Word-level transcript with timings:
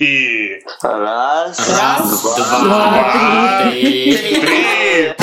И... 0.00 0.60
Раз, 0.82 1.56
Раз, 1.78 2.22
два, 2.22 2.60
два, 2.64 3.70
три. 3.70 4.16
Три! 4.16 5.14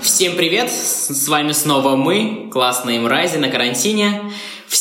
Всем 0.00 0.36
привет! 0.36 0.70
С 0.70 1.24
с 1.24 1.28
вами 1.28 1.50
снова 1.50 1.96
мы, 1.96 2.48
классные 2.52 3.00
мрази 3.00 3.38
на 3.38 3.48
карантине. 3.48 4.20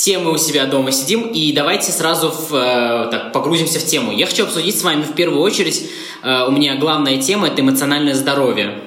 Все 0.03 0.17
мы 0.19 0.33
у 0.33 0.37
себя 0.37 0.65
дома 0.65 0.91
сидим, 0.91 1.29
и 1.29 1.53
давайте 1.53 1.93
сразу 1.93 2.27
в, 2.29 2.53
э, 2.53 3.07
так, 3.09 3.31
погрузимся 3.31 3.79
в 3.79 3.85
тему. 3.85 4.11
Я 4.11 4.25
хочу 4.25 4.43
обсудить 4.43 4.77
с 4.77 4.83
вами 4.83 5.01
в 5.03 5.13
первую 5.13 5.41
очередь, 5.41 5.81
э, 6.23 6.43
у 6.45 6.51
меня 6.51 6.75
главная 6.75 7.21
тема– 7.21 7.47
это 7.53 7.61
эмоциональное 7.61 8.13
здоровье. 8.13 8.81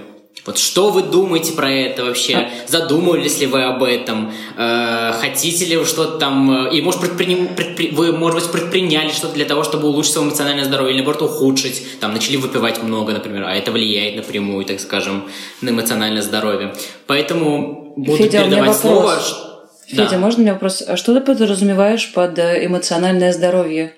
Вот 0.45 0.59
что 0.59 0.91
вы 0.91 1.03
думаете 1.03 1.55
про 1.55 1.73
это 1.73 2.05
вообще? 2.05 2.51
Задумывались 2.69 3.41
ли 3.41 3.47
вы 3.47 3.63
об 3.65 3.83
этом? 3.83 4.31
Э, 4.59 5.13
хотите 5.19 5.65
ли 5.65 5.79
вы 5.79 5.87
что-то 5.87 6.19
там... 6.19 6.67
э, 6.67 6.77
И, 6.77 6.83
может, 6.83 7.01
предприним- 7.01 7.57
предпри- 7.57 7.95
вы, 7.95 8.13
может 8.13 8.43
быть, 8.43 8.51
предприняли 8.53 9.09
что-то 9.11 9.33
для 9.37 9.47
того, 9.47 9.65
чтобы 9.65 9.89
улучшить 9.89 10.13
свое 10.13 10.29
эмоциональное 10.29 10.67
здоровье, 10.67 10.91
или, 10.97 11.03
наоборот, 11.03 11.23
ухудшить? 11.31 11.99
Там, 11.99 12.13
начали 12.13 12.37
выпивать 12.37 12.83
много, 12.83 13.15
например, 13.15 13.45
а 13.47 13.55
это 13.55 13.73
влияет 13.73 14.17
напрямую, 14.17 14.67
так 14.67 14.81
скажем, 14.81 15.25
на 15.63 15.71
эмоциональное 15.71 16.21
здоровье. 16.21 16.75
Поэтому 17.07 17.95
буду 17.97 18.19
Федя, 18.19 18.43
передавать 18.45 18.67
вопрос. 18.69 18.81
слово. 18.83 19.19
Ш- 19.19 19.56
Федя, 19.89 20.11
Да. 20.11 20.19
можно 20.19 20.43
мне 20.43 20.53
вопрос? 20.53 20.83
А 20.87 20.97
что 20.97 21.15
ты 21.15 21.21
подразумеваешь 21.21 22.13
под 22.13 22.39
э, 22.39 22.67
эмоциональное 22.67 23.33
здоровье? 23.33 23.93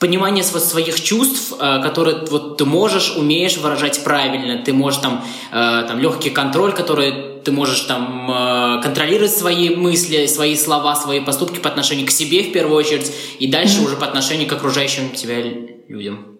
понимание 0.00 0.44
сво- 0.44 0.58
своих 0.60 1.00
чувств, 1.02 1.54
э, 1.58 1.80
которые 1.82 2.16
вот 2.30 2.58
ты 2.58 2.66
можешь, 2.66 3.16
умеешь 3.16 3.56
выражать 3.56 4.04
правильно, 4.04 4.62
ты 4.62 4.74
можешь 4.74 5.00
там, 5.00 5.24
э, 5.50 5.84
там 5.88 5.98
легкий 5.98 6.28
контроль, 6.30 6.74
который 6.74 7.40
ты 7.42 7.52
можешь 7.52 7.80
там 7.80 8.80
контролировать 8.82 9.30
свои 9.32 9.74
мысли, 9.74 10.26
свои 10.26 10.56
слова, 10.56 10.96
свои 10.96 11.20
поступки 11.20 11.58
по 11.58 11.68
отношению 11.68 12.06
к 12.06 12.10
себе 12.10 12.42
в 12.42 12.52
первую 12.52 12.76
очередь, 12.76 13.12
и 13.38 13.46
дальше 13.46 13.82
уже 13.82 13.96
по 13.96 14.06
отношению 14.06 14.48
к 14.48 14.52
окружающим 14.52 15.10
тебя 15.10 15.42
людям. 15.88 16.38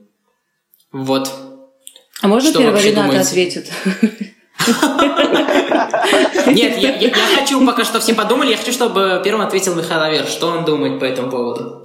Вот. 0.92 1.30
А 2.22 2.28
можно 2.28 2.50
Что 2.50 2.58
первый 2.60 3.20
ответит? 3.20 3.70
Нет, 6.46 6.76
я, 6.78 6.90
я- 6.96 7.08
я 7.08 7.36
хочу 7.36 7.64
пока 7.66 7.84
что 7.84 8.00
все 8.00 8.14
подумали, 8.14 8.50
я 8.50 8.56
хочу, 8.56 8.72
чтобы 8.72 9.20
первым 9.24 9.42
ответил 9.46 9.74
Михаил 9.74 10.02
Авер. 10.02 10.26
Что 10.26 10.48
он 10.48 10.64
думает 10.64 11.00
по 11.00 11.04
этому 11.04 11.30
поводу? 11.30 11.84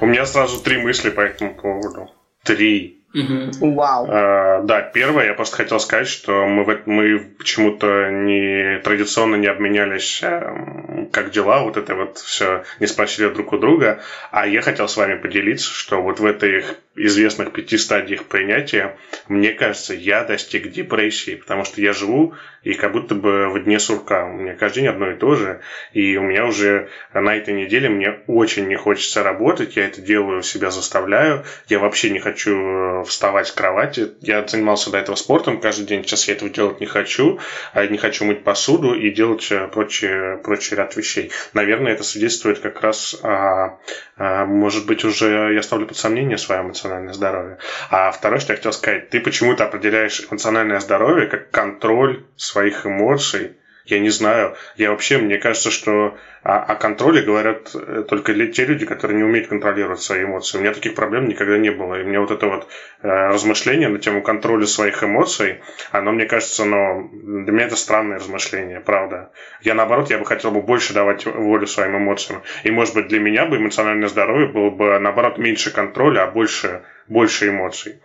У 0.00 0.06
меня 0.06 0.26
сразу 0.26 0.62
три 0.62 0.78
мысли 0.78 1.10
по 1.10 1.20
этому 1.20 1.54
поводу. 1.54 2.10
Три. 2.44 2.94
Мгм. 3.14 3.50
Вау. 3.74 4.06
Э, 4.06 4.60
да, 4.64 4.82
первое, 4.82 5.26
я 5.26 5.34
просто 5.34 5.56
хотел 5.56 5.80
сказать, 5.80 6.06
что 6.08 6.46
мы, 6.46 6.64
в, 6.64 6.68
эт- 6.68 6.82
мы 6.84 7.18
почему-то 7.38 8.10
не 8.10 8.80
традиционно 8.80 9.36
не 9.36 9.46
обменялись, 9.46 10.20
эм, 10.22 11.08
как 11.10 11.30
дела, 11.30 11.62
вот 11.62 11.78
это 11.78 11.94
вот 11.94 12.18
все 12.18 12.64
не 12.80 12.86
спросили 12.86 13.28
друг 13.30 13.54
у 13.54 13.58
друга, 13.58 14.00
а 14.30 14.46
я 14.46 14.60
хотел 14.60 14.88
с 14.88 14.96
вами 14.98 15.14
поделиться, 15.16 15.70
что 15.72 16.02
вот 16.02 16.20
в 16.20 16.26
этих 16.26 16.74
известных 17.06 17.52
пяти 17.52 17.78
стадиях 17.78 18.24
принятия, 18.24 18.96
мне 19.28 19.52
кажется, 19.52 19.94
я 19.94 20.24
достиг 20.24 20.70
депрессии, 20.70 21.36
потому 21.36 21.64
что 21.64 21.80
я 21.80 21.92
живу 21.92 22.34
и 22.62 22.74
как 22.74 22.92
будто 22.92 23.14
бы 23.14 23.48
в 23.48 23.62
дне 23.62 23.78
сурка. 23.78 24.26
У 24.26 24.32
меня 24.32 24.54
каждый 24.54 24.80
день 24.80 24.88
одно 24.88 25.10
и 25.10 25.16
то 25.16 25.34
же, 25.34 25.60
и 25.92 26.16
у 26.16 26.22
меня 26.22 26.46
уже 26.46 26.88
на 27.14 27.34
этой 27.34 27.54
неделе 27.54 27.88
мне 27.88 28.18
очень 28.26 28.66
не 28.68 28.76
хочется 28.76 29.22
работать, 29.22 29.76
я 29.76 29.86
это 29.86 30.00
делаю, 30.00 30.42
себя 30.42 30.70
заставляю, 30.70 31.44
я 31.68 31.78
вообще 31.78 32.10
не 32.10 32.18
хочу 32.18 32.56
э, 32.56 33.04
вставать 33.04 33.48
с 33.48 33.52
кровати, 33.52 34.12
я 34.20 34.46
занимался 34.46 34.90
до 34.90 34.98
этого 34.98 35.16
спортом 35.16 35.60
каждый 35.60 35.86
день, 35.86 36.02
сейчас 36.02 36.28
я 36.28 36.34
этого 36.34 36.50
делать 36.50 36.80
не 36.80 36.86
хочу, 36.86 37.38
а 37.72 37.86
не 37.86 37.98
хочу 37.98 38.24
мыть 38.24 38.44
посуду 38.44 38.94
и 38.94 39.10
делать 39.10 39.46
э, 39.50 39.68
прочие, 39.68 40.38
прочий 40.38 40.76
ряд 40.76 40.96
вещей. 40.96 41.30
Наверное, 41.54 41.92
это 41.92 42.02
свидетельствует 42.02 42.58
как 42.58 42.80
раз 42.82 43.18
о, 43.22 43.78
а, 44.16 44.46
может 44.46 44.86
быть, 44.86 45.04
уже 45.04 45.54
я 45.54 45.62
ставлю 45.62 45.86
под 45.86 45.96
сомнение 45.96 46.38
свое 46.38 46.60
эмоциональное 46.88 47.12
здоровье. 47.12 47.58
А 47.90 48.10
второе, 48.10 48.40
что 48.40 48.52
я 48.52 48.56
хотел 48.56 48.72
сказать, 48.72 49.10
ты 49.10 49.20
почему-то 49.20 49.64
определяешь 49.64 50.26
эмоциональное 50.30 50.80
здоровье 50.80 51.26
как 51.26 51.50
контроль 51.50 52.24
своих 52.36 52.86
эмоций. 52.86 53.56
Я 53.88 54.00
не 54.00 54.10
знаю. 54.10 54.54
Я 54.76 54.90
вообще, 54.90 55.16
мне 55.16 55.38
кажется, 55.38 55.70
что 55.70 56.18
о, 56.42 56.58
о 56.58 56.74
контроле 56.74 57.22
говорят 57.22 57.74
э, 57.74 58.04
только 58.06 58.34
те 58.48 58.66
люди, 58.66 58.84
которые 58.84 59.16
не 59.16 59.24
умеют 59.24 59.48
контролировать 59.48 60.02
свои 60.02 60.24
эмоции. 60.24 60.58
У 60.58 60.60
меня 60.60 60.74
таких 60.74 60.94
проблем 60.94 61.26
никогда 61.26 61.56
не 61.56 61.70
было. 61.70 61.98
И 61.98 62.04
мне 62.04 62.20
вот 62.20 62.30
это 62.30 62.46
вот 62.48 62.68
э, 63.00 63.08
размышление 63.08 63.88
на 63.88 63.98
тему 63.98 64.20
контроля 64.20 64.66
своих 64.66 65.02
эмоций, 65.02 65.62
оно, 65.90 66.12
мне 66.12 66.26
кажется, 66.26 66.66
но 66.66 67.08
для 67.12 67.50
меня 67.50 67.64
это 67.64 67.76
странное 67.76 68.18
размышление, 68.18 68.80
правда. 68.80 69.32
Я, 69.62 69.72
наоборот, 69.72 70.10
я 70.10 70.18
бы 70.18 70.26
хотел 70.26 70.50
бы 70.50 70.60
больше 70.60 70.92
давать 70.92 71.24
волю 71.24 71.66
своим 71.66 71.96
эмоциям. 71.96 72.42
И, 72.64 72.70
может 72.70 72.94
быть, 72.94 73.08
для 73.08 73.20
меня 73.20 73.46
бы 73.46 73.56
эмоциональное 73.56 74.08
здоровье 74.08 74.48
было 74.48 74.68
бы, 74.68 74.98
наоборот, 74.98 75.38
меньше 75.38 75.72
контроля, 75.72 76.24
а 76.24 76.30
больше, 76.30 76.82
больше 77.08 77.48
эмоций. 77.48 78.02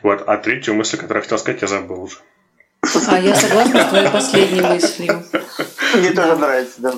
Вот. 0.00 0.24
А 0.26 0.38
третью 0.38 0.72
мысль, 0.72 0.96
которую 0.96 1.18
я 1.18 1.22
хотел 1.22 1.38
сказать, 1.38 1.60
я 1.60 1.68
забыл 1.68 2.04
уже. 2.04 2.16
А 3.08 3.18
я 3.18 3.34
согласна 3.34 3.80
с 3.84 3.86
твоей 3.88 4.08
последней 4.08 4.60
мыслью. 4.60 5.22
Мне 5.96 6.10
тоже 6.10 6.36
нравится, 6.36 6.74
да. 6.78 6.92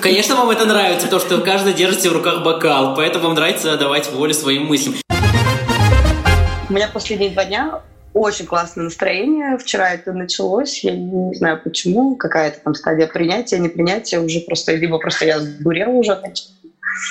Конечно, 0.00 0.36
вам 0.36 0.50
это 0.50 0.64
нравится, 0.64 1.08
то, 1.08 1.18
что 1.18 1.38
каждый 1.40 1.74
держите 1.74 2.08
в 2.10 2.12
руках 2.12 2.42
бокал, 2.42 2.94
поэтому 2.94 3.26
вам 3.26 3.34
нравится 3.34 3.76
давать 3.76 4.10
волю 4.12 4.34
своим 4.34 4.66
мыслям. 4.66 4.94
У 6.68 6.72
меня 6.72 6.88
последние 6.92 7.30
два 7.30 7.44
дня 7.44 7.80
очень 8.12 8.46
классное 8.46 8.84
настроение. 8.84 9.58
Вчера 9.58 9.90
это 9.90 10.12
началось. 10.12 10.82
Я 10.82 10.92
не 10.96 11.34
знаю 11.34 11.60
почему. 11.62 12.16
Какая-то 12.16 12.58
там 12.60 12.74
стадия 12.74 13.06
принятия, 13.06 13.58
непринятия. 13.58 14.18
Уже 14.20 14.40
просто, 14.40 14.74
либо 14.74 14.98
просто 14.98 15.26
я 15.26 15.38
сдурела 15.38 15.90
уже. 15.90 16.18
Может 16.20 16.44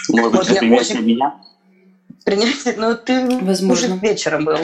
Вот 0.10 0.32
быть, 0.32 0.50
меня 0.50 0.54
например, 0.56 0.82
очень- 0.82 1.02
меня? 1.06 1.36
Принятие, 2.26 2.74
но 2.78 2.96
ты 2.96 3.38
Возможно. 3.42 3.94
уже 3.96 4.00
вечером 4.02 4.46
был. 4.46 4.58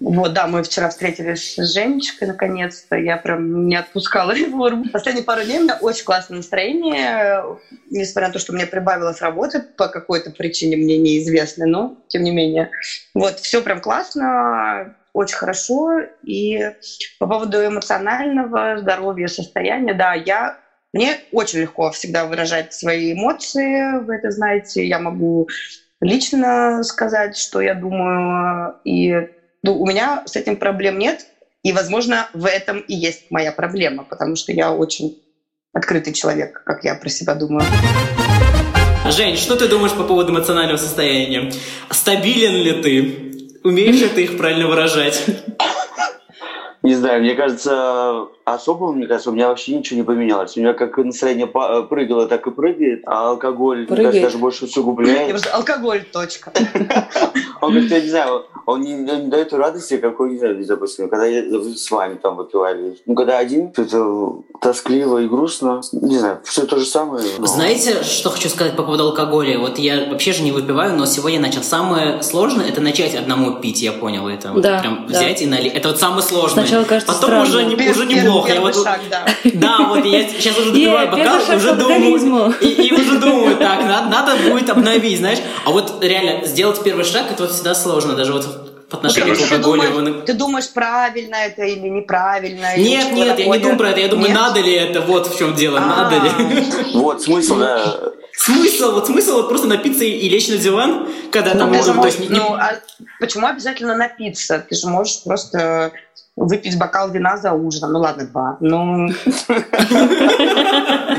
Вот, 0.00 0.32
да, 0.32 0.46
мы 0.46 0.62
вчера 0.62 0.88
встретились 0.88 1.56
с 1.56 1.74
Женечкой, 1.74 2.28
наконец-то. 2.28 2.96
Я 2.96 3.18
прям 3.18 3.68
не 3.68 3.76
отпускала 3.76 4.32
реформу. 4.34 4.86
Последние 4.90 5.24
пару 5.24 5.44
дней 5.44 5.58
у 5.58 5.62
меня 5.64 5.78
очень 5.80 6.04
классное 6.04 6.38
настроение. 6.38 7.44
Несмотря 7.90 8.28
на 8.28 8.32
то, 8.32 8.38
что 8.38 8.54
мне 8.54 8.66
прибавилось 8.66 9.20
работы 9.20 9.60
по 9.60 9.88
какой-то 9.88 10.30
причине, 10.30 10.78
мне 10.78 10.96
неизвестной, 10.98 11.66
но 11.66 11.96
тем 12.08 12.22
не 12.22 12.30
менее. 12.30 12.70
Вот, 13.12 13.40
все 13.40 13.60
прям 13.60 13.80
классно, 13.80 14.96
очень 15.12 15.36
хорошо. 15.36 16.00
И 16.22 16.72
по 17.18 17.26
поводу 17.26 17.58
эмоционального 17.64 18.78
здоровья, 18.78 19.26
состояния, 19.26 19.92
да, 19.92 20.14
я 20.14 20.58
мне 20.94 21.18
очень 21.30 21.60
легко 21.60 21.90
всегда 21.90 22.24
выражать 22.24 22.72
свои 22.72 23.12
эмоции, 23.12 24.00
вы 24.00 24.14
это 24.14 24.30
знаете. 24.30 24.86
Я 24.86 24.98
могу 24.98 25.48
лично 26.00 26.82
сказать, 26.82 27.36
что 27.36 27.60
я 27.60 27.74
думаю, 27.74 28.76
и 28.84 29.28
ну, 29.62 29.78
у 29.78 29.86
меня 29.86 30.22
с 30.26 30.36
этим 30.36 30.56
проблем 30.56 30.98
нет, 30.98 31.26
и, 31.62 31.72
возможно, 31.72 32.28
в 32.32 32.46
этом 32.46 32.80
и 32.80 32.94
есть 32.94 33.30
моя 33.30 33.52
проблема, 33.52 34.04
потому 34.04 34.36
что 34.36 34.52
я 34.52 34.72
очень 34.72 35.18
открытый 35.72 36.14
человек, 36.14 36.62
как 36.64 36.84
я 36.84 36.94
про 36.94 37.08
себя 37.10 37.34
думаю. 37.34 37.66
Жень, 39.10 39.36
что 39.36 39.56
ты 39.56 39.68
думаешь 39.68 39.92
по 39.92 40.04
поводу 40.04 40.32
эмоционального 40.32 40.78
состояния? 40.78 41.52
Стабилен 41.90 42.54
ли 42.54 42.82
ты? 42.82 43.58
Умеешь 43.62 44.00
ли 44.00 44.08
ты 44.08 44.24
их 44.24 44.38
правильно 44.38 44.66
выражать? 44.66 45.22
Не 46.82 46.94
знаю, 46.94 47.22
мне 47.22 47.34
кажется, 47.34 48.26
особо, 48.44 48.92
мне 48.92 49.06
кажется, 49.06 49.30
у 49.30 49.34
меня 49.34 49.48
вообще 49.48 49.76
ничего 49.76 49.98
не 49.98 50.02
поменялось. 50.02 50.56
У 50.56 50.60
меня 50.60 50.72
как 50.72 50.96
настроение 50.96 51.46
па- 51.46 51.82
прыгало, 51.82 52.26
так 52.26 52.46
и 52.46 52.50
прыгает, 52.50 53.02
а 53.06 53.28
алкоголь, 53.30 53.78
мне 53.78 53.86
Прыгает. 53.86 54.06
кажется, 54.08 54.26
даже 54.28 54.38
больше 54.38 54.64
усугубляет. 54.64 55.46
алкоголь, 55.52 56.04
точка. 56.10 56.52
Он 57.60 57.74
как-то, 57.74 57.94
я 57.94 58.00
не 58.00 58.08
знаю, 58.08 58.46
он 58.64 58.80
не, 58.80 59.04
дает 59.28 59.52
радости, 59.52 59.98
какой, 59.98 60.30
не 60.30 60.38
знаю, 60.38 60.64
допустим, 60.64 61.10
когда 61.10 61.26
я 61.26 61.42
с 61.60 61.90
вами 61.90 62.14
там 62.14 62.36
выпивали. 62.36 62.96
Ну, 63.04 63.14
когда 63.14 63.36
один, 63.38 63.70
то 63.72 63.82
это 63.82 64.32
тоскливо 64.62 65.18
и 65.18 65.28
грустно. 65.28 65.82
Не 65.92 66.16
знаю, 66.16 66.38
все 66.44 66.64
то 66.64 66.78
же 66.78 66.86
самое. 66.86 67.24
но- 67.38 67.46
Знаете, 67.46 68.02
что 68.02 68.30
хочу 68.30 68.48
сказать 68.48 68.76
по 68.76 68.82
поводу 68.84 69.08
алкоголя? 69.08 69.58
Вот 69.58 69.78
я 69.78 70.06
вообще 70.10 70.32
же 70.32 70.42
не 70.42 70.52
выпиваю, 70.52 70.96
но 70.96 71.04
сегодня 71.04 71.38
начал. 71.40 71.62
Самое 71.62 72.22
сложное 72.22 72.68
это 72.68 72.80
начать 72.80 73.14
одному 73.14 73.60
пить, 73.60 73.82
я 73.82 73.92
понял 73.92 74.26
это. 74.28 74.52
Вот 74.52 74.62
Да, 74.62 74.78
прям 74.80 75.06
да. 75.06 75.18
взять 75.18 75.42
и 75.42 75.46
налить. 75.46 75.74
Это 75.74 75.88
вот 75.88 75.98
самое 75.98 76.22
сложное. 76.22 76.64
Сначала 76.70 76.84
кажется 76.84 77.12
Потом 77.12 77.28
странно. 77.28 77.42
уже, 77.48 77.64
не, 77.64 77.74
Пер- 77.74 77.90
уже 77.90 78.06
неплохо. 78.06 78.48
Я 78.48 78.54
Первый 78.54 78.72
вот- 78.72 78.84
шаг, 78.84 79.00
да. 79.10 79.26
Да, 79.54 79.78
вот 79.88 80.04
я 80.04 80.28
сейчас 80.28 80.58
уже 80.58 80.70
допиваю 80.70 81.10
бокал, 81.10 81.36
уже 81.56 81.72
к 81.72 81.78
думаю, 81.78 82.54
и, 82.60 82.66
и 82.68 82.92
уже 82.92 83.18
думаю, 83.18 83.56
так, 83.56 83.82
надо, 83.84 84.08
надо 84.08 84.36
будет 84.50 84.70
обновить, 84.70 85.18
знаешь. 85.18 85.38
А 85.64 85.70
вот 85.70 86.02
реально 86.02 86.44
сделать 86.46 86.82
первый 86.82 87.04
шаг, 87.04 87.30
это 87.30 87.42
вот 87.44 87.52
всегда 87.52 87.74
сложно, 87.74 88.14
даже 88.14 88.32
вот 88.32 88.46
по 88.88 88.96
отношению 88.96 89.34
к 89.36 89.38
Ты 89.38 89.44
алкоголю. 89.54 89.82
думаешь, 89.92 90.24
ты 90.26 90.32
думаешь, 90.32 90.68
правильно 90.72 91.36
это 91.36 91.62
или 91.62 91.88
неправильно? 91.88 92.74
или 92.76 92.88
Нет, 92.88 93.02
что 93.04 93.14
нет, 93.14 93.38
я 93.38 93.46
не 93.46 93.58
думаю 93.58 93.78
про 93.78 93.88
это, 93.90 94.00
я 94.00 94.08
думаю, 94.08 94.28
Нет? 94.28 94.36
надо 94.36 94.60
ли 94.60 94.72
это, 94.72 95.00
вот 95.00 95.26
в 95.32 95.38
чем 95.38 95.54
дело, 95.54 95.78
А, 95.78 95.86
надо 95.86 96.16
ли. 96.16 96.64
Вот, 96.94 97.22
смысл, 97.22 97.56
да. 97.56 97.94
Смысл, 98.42 98.92
вот 98.92 99.06
смысл 99.06 99.34
вот 99.36 99.48
просто 99.50 99.66
напиться 99.68 100.02
и 100.02 100.26
лечь 100.28 100.48
на 100.48 100.56
диван, 100.56 101.08
когда 101.30 101.50
там... 101.54 101.70
Ну, 101.70 101.74
ты 101.78 101.82
же 101.82 101.88
есть 101.90 101.96
можешь- 101.96 102.18
не- 102.20 102.28
ну, 102.30 102.54
а 102.54 102.72
почему 103.20 103.46
обязательно 103.46 103.94
напиться? 103.94 104.64
Ты 104.66 104.74
же 104.76 104.86
можешь 104.86 105.22
просто 105.22 105.92
выпить 106.36 106.78
бокал 106.78 107.10
вина 107.10 107.36
за 107.36 107.52
ужином. 107.52 107.92
Ну 107.92 107.98
ладно, 107.98 108.24
два. 108.26 108.56
Ну, 108.60 109.08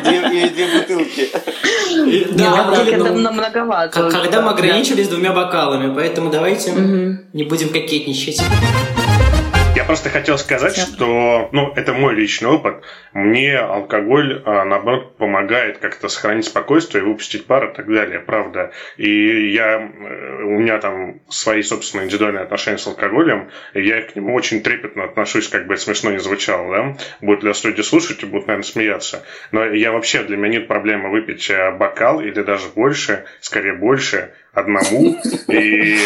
Две- 0.03 0.31
Или 0.31 0.47
две 0.49 0.67
бутылки. 0.79 1.29
Да, 2.33 2.63
бутылки 2.63 2.95
ну, 2.95 3.05
это 3.05 3.13
многовато. 3.13 4.09
Когда 4.09 4.41
мы 4.41 4.49
ограничились 4.51 5.07
двумя 5.07 5.31
бокалами, 5.31 5.93
поэтому 5.93 6.31
давайте 6.31 6.71
не 7.33 7.43
будем 7.43 7.69
кокетничать. 7.69 8.41
Я 9.81 9.87
просто 9.87 10.11
хотел 10.11 10.37
сказать, 10.37 10.77
что, 10.77 11.49
ну, 11.51 11.73
это 11.75 11.93
мой 11.93 12.13
личный 12.13 12.49
опыт. 12.49 12.83
Мне 13.13 13.57
алкоголь, 13.57 14.43
а, 14.45 14.63
наоборот, 14.63 15.17
помогает 15.17 15.79
как-то 15.79 16.07
сохранить 16.07 16.45
спокойствие, 16.45 17.03
выпустить 17.03 17.47
пар 17.47 17.71
и 17.71 17.73
так 17.73 17.87
далее, 17.87 18.19
правда. 18.19 18.73
И 18.97 19.51
я, 19.51 19.79
э, 19.79 20.43
у 20.43 20.59
меня 20.59 20.77
там 20.77 21.21
свои 21.29 21.63
собственные 21.63 22.05
индивидуальные 22.05 22.43
отношения 22.43 22.77
с 22.77 22.85
алкоголем, 22.85 23.49
и 23.73 23.81
я 23.81 24.03
к 24.03 24.15
нему 24.15 24.35
очень 24.35 24.61
трепетно 24.61 25.05
отношусь, 25.05 25.47
как 25.47 25.65
бы 25.65 25.73
это 25.73 25.81
смешно 25.81 26.11
не 26.11 26.19
звучало, 26.19 26.75
да. 26.75 26.97
Будут 27.19 27.41
ли 27.41 27.47
нас 27.47 27.63
люди 27.63 27.81
слушать 27.81 28.21
и 28.21 28.27
будут, 28.27 28.45
наверное, 28.45 28.69
смеяться. 28.69 29.25
Но 29.51 29.65
я 29.65 29.91
вообще, 29.91 30.21
для 30.21 30.37
меня 30.37 30.59
нет 30.59 30.67
проблемы 30.67 31.09
выпить 31.09 31.49
э, 31.49 31.71
бокал 31.71 32.21
или 32.21 32.43
даже 32.43 32.67
больше, 32.67 33.25
скорее 33.39 33.73
больше, 33.73 34.31
одному. 34.53 35.17
И 35.47 35.97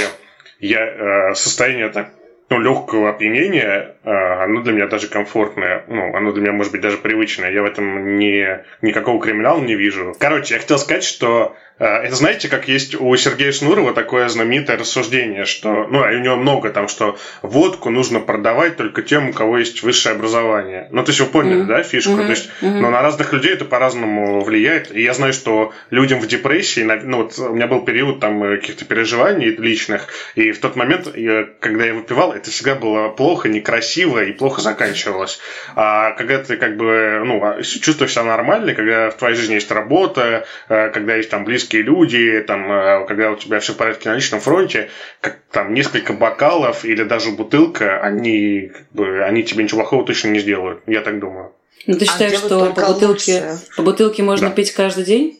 я 0.60 0.86
э, 0.86 1.34
состояние 1.34 1.90
так 1.90 2.14
ну, 2.50 2.60
легкого 2.60 3.10
опьянения, 3.10 3.95
оно 4.12 4.62
для 4.62 4.74
меня 4.74 4.88
даже 4.88 5.08
комфортное, 5.08 5.84
ну, 5.88 6.16
оно 6.16 6.32
для 6.32 6.42
меня, 6.44 6.52
может 6.54 6.72
быть, 6.72 6.82
даже 6.82 6.98
привычное. 6.98 7.52
Я 7.52 7.62
в 7.62 7.66
этом 7.66 8.18
не, 8.18 8.64
никакого 8.82 9.22
криминала 9.22 9.60
не 9.62 9.76
вижу. 9.76 10.16
Короче, 10.20 10.54
я 10.56 10.60
хотел 10.60 10.78
сказать, 10.78 11.04
что 11.04 11.56
э, 11.80 11.86
это, 11.86 12.16
знаете, 12.16 12.48
как 12.48 12.68
есть 12.68 12.96
у 12.96 13.16
Сергея 13.16 13.52
Шнурова 13.52 13.94
такое 13.94 14.28
знаменитое 14.30 14.78
рассуждение, 14.78 15.46
что, 15.46 15.88
ну, 15.88 16.08
и 16.10 16.16
у 16.18 16.20
него 16.20 16.36
много 16.36 16.70
там, 16.70 16.88
что 16.88 17.18
водку 17.42 17.90
нужно 17.90 18.20
продавать 18.20 18.78
только 18.78 19.02
тем, 19.02 19.30
у 19.30 19.34
кого 19.34 19.58
есть 19.58 19.82
высшее 19.84 20.16
образование. 20.16 20.88
Ну, 20.92 21.04
то 21.04 21.10
есть 21.10 21.20
вы 21.22 21.26
поняли, 21.28 21.56
Мгм. 21.60 21.68
да, 21.68 21.82
фишку? 21.84 22.12
Мгм. 22.12 22.26
То 22.26 22.30
есть, 22.32 22.50
Мгм. 22.62 22.82
но 22.82 22.92
на 22.92 23.02
разных 23.02 23.34
людей 23.34 23.54
это 23.54 23.66
по-разному 23.66 24.42
влияет. 24.42 24.96
И 24.96 25.02
я 25.02 25.14
знаю, 25.14 25.34
что 25.34 25.74
людям 25.90 26.20
в 26.20 26.28
депрессии, 26.28 26.82
ну, 26.82 27.24
вот 27.24 27.40
у 27.40 27.54
меня 27.56 27.68
был 27.68 27.82
период 27.82 28.20
там 28.20 28.44
э, 28.44 28.58
каких-то 28.58 28.86
переживаний 28.86 29.48
личных, 29.56 30.08
и 30.36 30.52
в 30.52 30.60
тот 30.60 30.76
момент, 30.76 31.10
я- 31.16 31.48
когда 31.60 31.86
я 31.86 31.94
выпивал, 31.94 32.34
это 32.34 32.52
всегда 32.52 32.76
было 32.76 33.10
плохо, 33.10 33.50
некрасиво 33.50 33.95
и 34.02 34.32
плохо 34.34 34.62
заканчивалось. 34.62 35.40
А 35.76 36.12
когда 36.12 36.40
ты 36.44 36.58
как 36.58 36.78
бы, 36.78 37.22
ну, 37.26 37.44
а, 37.44 37.62
чувствуешь 37.62 38.12
себя 38.12 38.24
нормально, 38.24 38.74
когда 38.74 39.10
в 39.10 39.16
твоей 39.16 39.36
жизни 39.36 39.56
есть 39.56 39.72
работа, 39.72 40.46
э, 40.70 40.90
когда 40.90 41.16
есть 41.16 41.30
там 41.30 41.46
близкие 41.46 41.82
люди, 41.84 42.44
там, 42.48 42.72
э, 42.72 43.06
когда 43.08 43.32
у 43.32 43.36
тебя 43.36 43.60
все 43.60 43.74
в 43.74 43.78
порядке 43.78 44.10
на 44.10 44.16
личном 44.16 44.40
фронте, 44.42 44.90
как 45.22 45.38
там 45.52 45.74
несколько 45.74 46.14
бокалов 46.14 46.86
или 46.86 47.04
даже 47.04 47.32
бутылка, 47.32 48.00
они, 48.02 48.72
как 48.74 48.92
бы, 48.92 49.24
они 49.24 49.44
тебе 49.44 49.64
ничего 49.64 49.82
плохого 49.82 50.06
точно 50.06 50.30
не 50.30 50.40
сделают. 50.40 50.82
Я 50.88 51.02
так 51.02 51.20
думаю. 51.20 51.52
Ну, 51.88 51.96
ты 51.98 52.06
А 52.06 52.08
считаешь, 52.08 52.32
делают 52.42 52.74
что 52.74 52.82
по 52.82 52.94
бутылке, 52.94 53.08
лучше. 53.42 53.60
по 53.78 53.82
бутылке 53.84 54.24
можно 54.24 54.50
Да. 54.50 54.56
пить 54.56 54.72
каждый 54.74 55.04
день? 55.04 55.40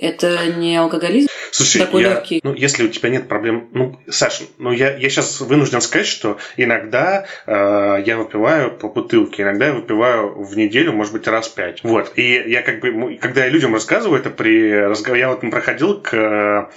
Это 0.00 0.46
не 0.56 0.76
алкоголизм? 0.76 1.28
Слушай, 1.50 1.78
Такой 1.80 2.02
я, 2.02 2.10
легкий. 2.10 2.40
ну, 2.42 2.54
если 2.54 2.84
у 2.84 2.88
тебя 2.88 3.10
нет 3.10 3.28
проблем, 3.28 3.68
ну, 3.72 3.98
Саша, 4.08 4.44
ну, 4.58 4.72
я, 4.72 4.96
я 4.96 5.10
сейчас 5.10 5.40
вынужден 5.40 5.80
сказать, 5.80 6.06
что 6.06 6.38
иногда 6.56 7.26
э, 7.46 8.02
я 8.06 8.16
выпиваю 8.16 8.70
по 8.70 8.88
бутылке, 8.88 9.42
иногда 9.42 9.66
я 9.66 9.72
выпиваю 9.72 10.42
в 10.42 10.56
неделю, 10.56 10.92
может 10.92 11.12
быть, 11.12 11.26
раз 11.26 11.48
пять. 11.48 11.82
Вот, 11.82 12.12
и 12.16 12.42
я 12.46 12.62
как 12.62 12.80
бы, 12.80 13.18
когда 13.20 13.44
я 13.44 13.50
людям 13.50 13.74
рассказываю 13.74 14.20
это 14.20 14.30
при 14.30 14.72
разговоре, 14.72 15.20
я 15.20 15.28
вот 15.28 15.40
проходил 15.50 16.00
к 16.00 16.70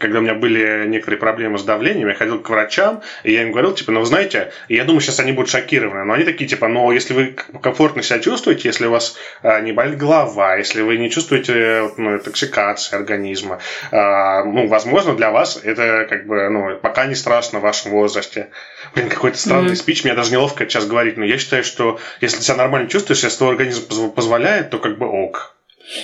когда 0.00 0.18
у 0.18 0.22
меня 0.22 0.34
были 0.34 0.86
некоторые 0.86 1.20
проблемы 1.20 1.58
с 1.58 1.62
давлением, 1.62 2.08
я 2.08 2.14
ходил 2.14 2.40
к 2.40 2.48
врачам, 2.48 3.02
и 3.22 3.32
я 3.32 3.42
им 3.42 3.52
говорил, 3.52 3.72
типа, 3.72 3.92
ну, 3.92 4.00
вы 4.00 4.06
знаете, 4.06 4.50
я 4.68 4.84
думаю, 4.84 5.02
сейчас 5.02 5.20
они 5.20 5.32
будут 5.32 5.50
шокированы, 5.50 6.04
но 6.04 6.14
они 6.14 6.24
такие, 6.24 6.48
типа, 6.48 6.68
ну, 6.68 6.90
если 6.90 7.12
вы 7.12 7.36
комфортно 7.62 8.02
себя 8.02 8.18
чувствуете, 8.18 8.68
если 8.68 8.86
у 8.86 8.90
вас 8.90 9.16
а, 9.42 9.60
не 9.60 9.72
болит 9.72 9.98
голова, 9.98 10.56
если 10.56 10.80
вы 10.80 10.96
не 10.96 11.10
чувствуете 11.10 11.90
ну, 11.98 12.18
токсикации 12.18 12.96
организма, 12.96 13.58
а, 13.92 14.42
ну, 14.42 14.66
возможно, 14.66 15.14
для 15.14 15.30
вас 15.30 15.60
это, 15.62 16.06
как 16.08 16.26
бы, 16.26 16.48
ну, 16.48 16.76
пока 16.78 17.04
не 17.04 17.14
страшно 17.14 17.58
в 17.58 17.62
вашем 17.62 17.90
возрасте. 17.90 18.48
Блин, 18.94 19.10
какой-то 19.10 19.38
странный 19.38 19.66
Мгм. 19.66 19.76
спич, 19.76 20.04
мне 20.04 20.14
даже 20.14 20.32
неловко 20.32 20.64
сейчас 20.64 20.86
говорить, 20.86 21.18
но 21.18 21.26
я 21.26 21.36
считаю, 21.36 21.62
что 21.62 21.98
если 22.22 22.38
ты 22.38 22.44
себя 22.44 22.56
нормально 22.56 22.88
чувствуешь, 22.88 23.22
если 23.22 23.36
твой 23.36 23.50
организм 23.50 23.86
позв- 23.86 24.12
позволяет, 24.12 24.70
то 24.70 24.78
как 24.78 24.96
бы 24.96 25.06
ок. 25.06 25.54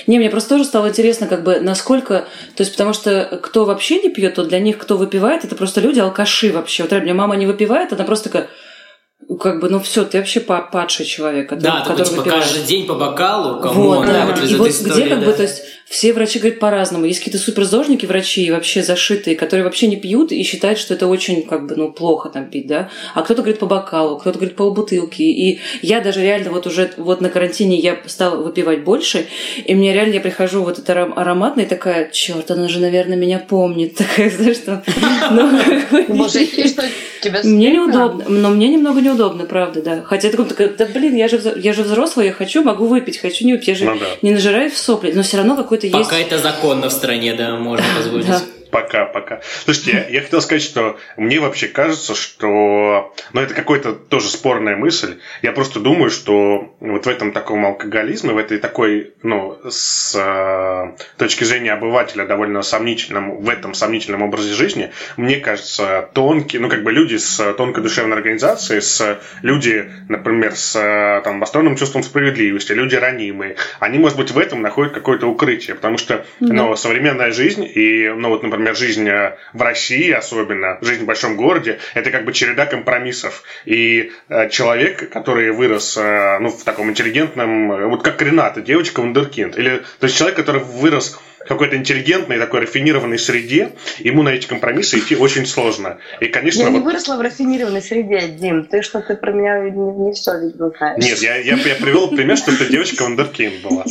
Не, 0.07 0.19
мне 0.19 0.31
просто 0.31 0.51
тоже 0.51 0.65
стало 0.65 0.89
интересно, 0.89 1.27
как 1.27 1.43
бы, 1.43 1.61
насколько... 1.61 2.27
То 2.57 2.63
есть, 2.63 2.73
потому 2.73 2.93
что 2.93 3.39
кто 3.43 3.65
вообще 3.65 4.01
не 4.01 4.09
пьет, 4.09 4.35
то 4.35 4.45
для 4.45 4.59
них, 4.59 4.79
кто 4.79 4.97
выпивает, 4.97 5.45
это 5.45 5.55
просто 5.55 5.81
люди 5.81 6.01
алкаши 6.01 6.53
вообще. 6.53 6.83
Вот 6.83 6.93
реально, 6.93 7.11
у 7.11 7.13
меня 7.13 7.21
мама 7.21 7.37
не 7.37 7.47
выпивает, 7.47 7.93
она 7.93 8.05
просто 8.05 8.31
такая... 8.31 8.49
Как 9.41 9.61
бы, 9.61 9.69
ну 9.69 9.81
все, 9.81 10.05
ты 10.05 10.19
вообще 10.19 10.39
па- 10.41 10.61
падший 10.61 11.05
человек, 11.05 11.49
который, 11.49 11.65
Да, 11.65 11.81
такой, 11.81 11.97
который 11.97 12.09
типа, 12.11 12.23
выпивает. 12.23 12.45
каждый 12.45 12.63
день 12.63 12.87
по 12.87 12.95
бокалу, 12.95 13.61
кому 13.61 13.83
Вот, 13.89 14.07
да, 14.07 14.13
да. 14.13 14.27
вот 14.27 14.39
из 14.39 14.51
и 14.51 14.55
этой 14.55 14.59
вот 14.59 14.69
истории, 14.71 14.93
где 14.93 15.09
как 15.09 15.21
да. 15.21 15.27
бы, 15.27 15.33
то 15.33 15.43
есть 15.43 15.63
все 15.89 16.13
врачи 16.13 16.39
говорят 16.39 16.59
по-разному. 16.61 17.05
Есть 17.07 17.21
какие-то 17.21 17.39
суперзожники 17.43 18.07
врачи, 18.07 18.51
вообще 18.51 18.83
зашитые, 18.83 19.37
которые 19.37 19.65
вообще 19.65 19.87
не 19.89 19.97
пьют 19.97 20.33
и 20.33 20.43
считают, 20.43 20.79
что 20.79 20.95
это 20.95 21.07
очень 21.07 21.43
как 21.43 21.67
бы, 21.67 21.77
ну, 21.77 21.93
плохо 21.93 22.29
там 22.29 22.51
пить, 22.51 22.67
да. 22.67 22.91
А 23.15 23.23
кто-то 23.23 23.43
говорит 23.43 23.61
по 23.61 23.67
бокалу, 23.67 24.19
кто-то 24.19 24.39
говорит 24.39 24.57
полбутылки. 24.57 25.23
И 25.23 25.61
я 25.83 26.01
даже 26.01 26.23
реально 26.23 26.51
вот 26.51 26.67
уже 26.67 26.91
вот 26.97 27.21
на 27.21 27.29
карантине 27.29 27.79
я 27.79 27.99
стала 28.07 28.37
выпивать 28.37 28.85
больше, 28.85 29.27
и 29.65 29.75
мне 29.75 29.93
реально, 29.93 30.15
я 30.15 30.21
прихожу 30.21 30.63
вот 30.63 30.79
это 30.79 30.93
аром- 30.93 31.15
ароматное, 31.17 31.65
и 31.65 31.69
такая, 31.69 32.11
черт, 32.11 32.51
она 32.51 32.69
же, 32.69 32.81
наверное, 32.81 33.17
меня 33.17 33.39
помнит. 33.39 33.95
Такая, 33.97 34.31
знаешь, 34.31 34.57
что... 34.57 34.83
ну, 35.31 36.29
что, 36.29 36.39
тебе 37.23 37.41
Мне 37.45 37.71
неудобно, 37.71 38.25
но 38.29 38.51
мне 38.51 38.69
немного 38.69 39.01
неудобно, 39.01 39.16
правда, 39.49 39.83
да. 39.83 40.03
Хотя 40.03 40.29
я 40.29 40.37
такой, 40.37 40.69
да 40.69 40.87
блин, 40.87 41.15
я 41.15 41.29
же, 41.29 41.41
я 41.57 41.73
же 41.73 41.83
взрослая, 41.83 42.27
я 42.27 42.33
хочу, 42.33 42.63
могу 42.63 42.87
выпить, 42.87 43.19
хочу 43.19 43.45
не 43.45 43.53
выпить, 43.53 43.69
я 43.69 43.75
же 43.75 43.85
Ну 43.85 43.99
да. 43.99 44.07
не 44.23 44.33
нажираюсь 44.33 44.73
в 44.73 44.79
сопли, 44.79 45.13
но 45.13 45.23
все 45.23 45.39
равно 45.39 45.57
какой-то 45.57 45.87
есть... 45.87 45.99
Пока 45.99 46.19
это 46.19 46.39
законно 46.39 46.89
в 46.89 46.93
стране, 46.93 47.35
да, 47.35 47.57
можно 47.57 47.85
позволить. 47.97 48.27
Да. 48.27 48.41
Пока, 48.71 49.07
пока. 49.07 49.41
Слушайте, 49.65 49.93
я, 49.93 50.09
я 50.09 50.21
хотел 50.23 50.43
сказать, 50.43 50.63
что 50.63 50.99
мне 51.17 51.41
вообще 51.41 51.69
кажется, 51.69 52.15
что... 52.15 53.15
Ну, 53.33 53.41
это 53.41 53.55
какая-то 53.55 53.95
тоже 53.95 54.29
спорная 54.29 54.77
мысль. 54.77 55.19
Я 55.43 55.53
просто 55.53 55.81
думаю, 55.81 56.11
что 56.11 56.75
вот 56.81 57.07
в 57.07 57.09
этом 57.09 57.33
таком 57.33 57.65
алкоголизме, 57.65 58.33
в 58.33 58.39
этой 58.39 58.59
такой, 58.59 59.15
ну, 59.23 59.59
с 59.69 60.15
э, 60.15 61.05
точки 61.17 61.45
зрения 61.45 61.73
обывателя 61.73 62.27
довольно 62.27 62.63
сомнительном, 62.63 63.39
в 63.39 63.49
этом 63.49 63.75
сомнительном 63.75 64.23
образе 64.23 64.55
жизни, 64.55 64.91
мне 65.17 65.37
кажется, 65.37 66.09
тонкие, 66.13 66.61
ну, 66.61 66.69
как 66.69 66.83
бы 66.83 66.93
люди 66.93 67.17
с 67.17 67.55
тонкой 67.55 67.83
душевной 67.83 68.17
организацией, 68.17 68.81
с 68.81 69.19
люди, 69.43 69.91
например, 70.09 70.55
с 70.55 71.21
там, 71.25 71.41
восторгенным 71.41 71.77
чувством 71.77 72.03
справедливости, 72.03 72.73
люди 72.73 72.97
ранимые, 72.97 73.57
они, 73.81 73.99
может 73.99 74.19
быть, 74.19 74.31
в 74.31 74.39
этом 74.39 74.63
находят 74.63 74.93
какое-то 74.93 75.27
укрытие, 75.27 75.77
потому 75.77 75.99
что, 75.99 76.25
ну, 76.41 76.77
современная 76.77 77.33
жизнь 77.33 77.65
и, 77.65 78.13
ну, 78.17 78.29
вот, 78.29 78.43
например, 78.43 78.77
жизнь 78.77 79.09
э, 79.09 79.37
в 79.53 79.63
России 79.63 80.11
особенно, 80.11 80.79
жизнь 80.81 81.03
в 81.03 81.07
большом 81.07 81.37
городе, 81.37 81.79
это 81.95 82.11
как 82.11 82.25
бы 82.25 82.33
череда 82.33 82.67
компромиссов. 82.67 83.43
И 83.65 84.13
э, 84.29 84.49
человек, 84.51 85.11
который 85.11 85.51
вырос, 85.51 85.97
э, 85.97 86.39
ну, 86.41 86.51
в 86.51 86.63
таком 86.65 86.91
интеллигентном, 86.91 87.91
вот 87.91 88.03
как 88.03 88.21
Рената, 88.23 88.61
девочка 88.61 89.01
вундеркинд, 89.01 89.59
или, 89.59 89.83
то 89.99 90.05
есть 90.05 90.17
человек, 90.17 90.37
который 90.37 90.63
вырос 90.63 91.06
какой-то 91.47 91.77
интеллигентной, 91.77 92.39
такой 92.39 92.61
рафинированной 92.61 93.19
среде, 93.19 93.73
ему 93.99 94.23
на 94.23 94.31
эти 94.31 94.47
компромиссы 94.47 94.99
идти 94.99 95.17
очень 95.17 95.47
сложно. 95.47 95.99
И, 96.21 96.27
конечно, 96.27 96.63
Я 96.63 96.71
не 96.71 96.79
вот 96.79 96.85
выросла 96.85 97.17
в 97.17 97.21
рафинированной 97.21 97.83
среде, 97.83 98.29
Дим. 98.29 98.65
Ты 98.65 98.83
что, 98.83 99.01
ты 99.01 99.17
про 99.17 99.33
меня 99.33 99.61
не, 99.61 100.07
не 100.07 100.13
все, 100.13 100.39
видимо, 100.41 100.73
знаешь. 100.77 100.99
Нет, 100.99 101.19
я, 101.19 101.37
я, 101.37 101.57
я 101.57 101.75
привел 101.77 102.09
пример, 102.09 102.37
что 102.37 102.53
это 102.53 102.67
девочка 102.67 103.03
Вандеркинд 103.03 103.63
была. 103.63 103.85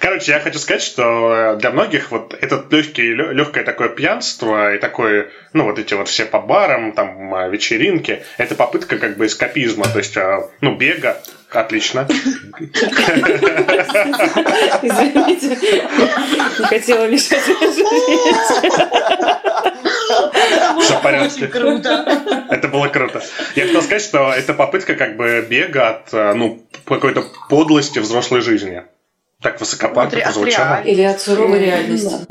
Короче, 0.00 0.32
я 0.32 0.40
хочу 0.40 0.58
сказать, 0.58 0.82
что 0.82 1.54
э, 1.54 1.56
для 1.56 1.70
многих 1.70 2.10
вот 2.10 2.36
этот 2.40 2.72
легкий, 2.72 3.12
легкое 3.12 3.64
такое 3.64 3.88
пьянство 3.88 4.74
и 4.74 4.78
такое, 4.78 5.30
ну, 5.52 5.64
вот 5.64 5.78
эти 5.78 5.94
вот 5.94 6.08
все 6.08 6.24
по 6.24 6.40
барам, 6.40 6.92
там, 6.92 7.34
э, 7.34 7.50
вечеринки, 7.50 8.22
это 8.38 8.54
попытка 8.54 8.98
как 8.98 9.16
бы 9.16 9.26
эскапизма, 9.26 9.86
то 9.88 9.98
есть, 9.98 10.16
э, 10.16 10.48
ну, 10.60 10.76
бега, 10.76 11.20
отлично. 11.54 12.06
Извините, 14.82 15.48
не 16.58 16.64
хотела 16.66 17.06
мешать. 17.08 17.42
Все 20.80 20.94
в 20.96 21.02
порядке. 21.02 21.46
Круто. 21.46 22.46
Это 22.50 22.68
было 22.68 22.88
круто. 22.88 23.22
Я 23.54 23.66
хотел 23.66 23.82
сказать, 23.82 24.02
что 24.02 24.32
это 24.32 24.54
попытка 24.54 24.94
как 24.94 25.16
бы 25.16 25.46
бега 25.48 25.88
от, 25.90 26.12
э, 26.12 26.34
ну, 26.34 26.62
какой-то 26.86 27.24
подлости 27.48 27.98
взрослой 27.98 28.40
жизни. 28.40 28.82
Так 29.40 29.58
высокопарно 29.60 30.18
прозвучало. 30.18 30.82
Или 30.82 31.02
от 31.02 31.20
суровой 31.20 31.60
реальности. 31.60 32.26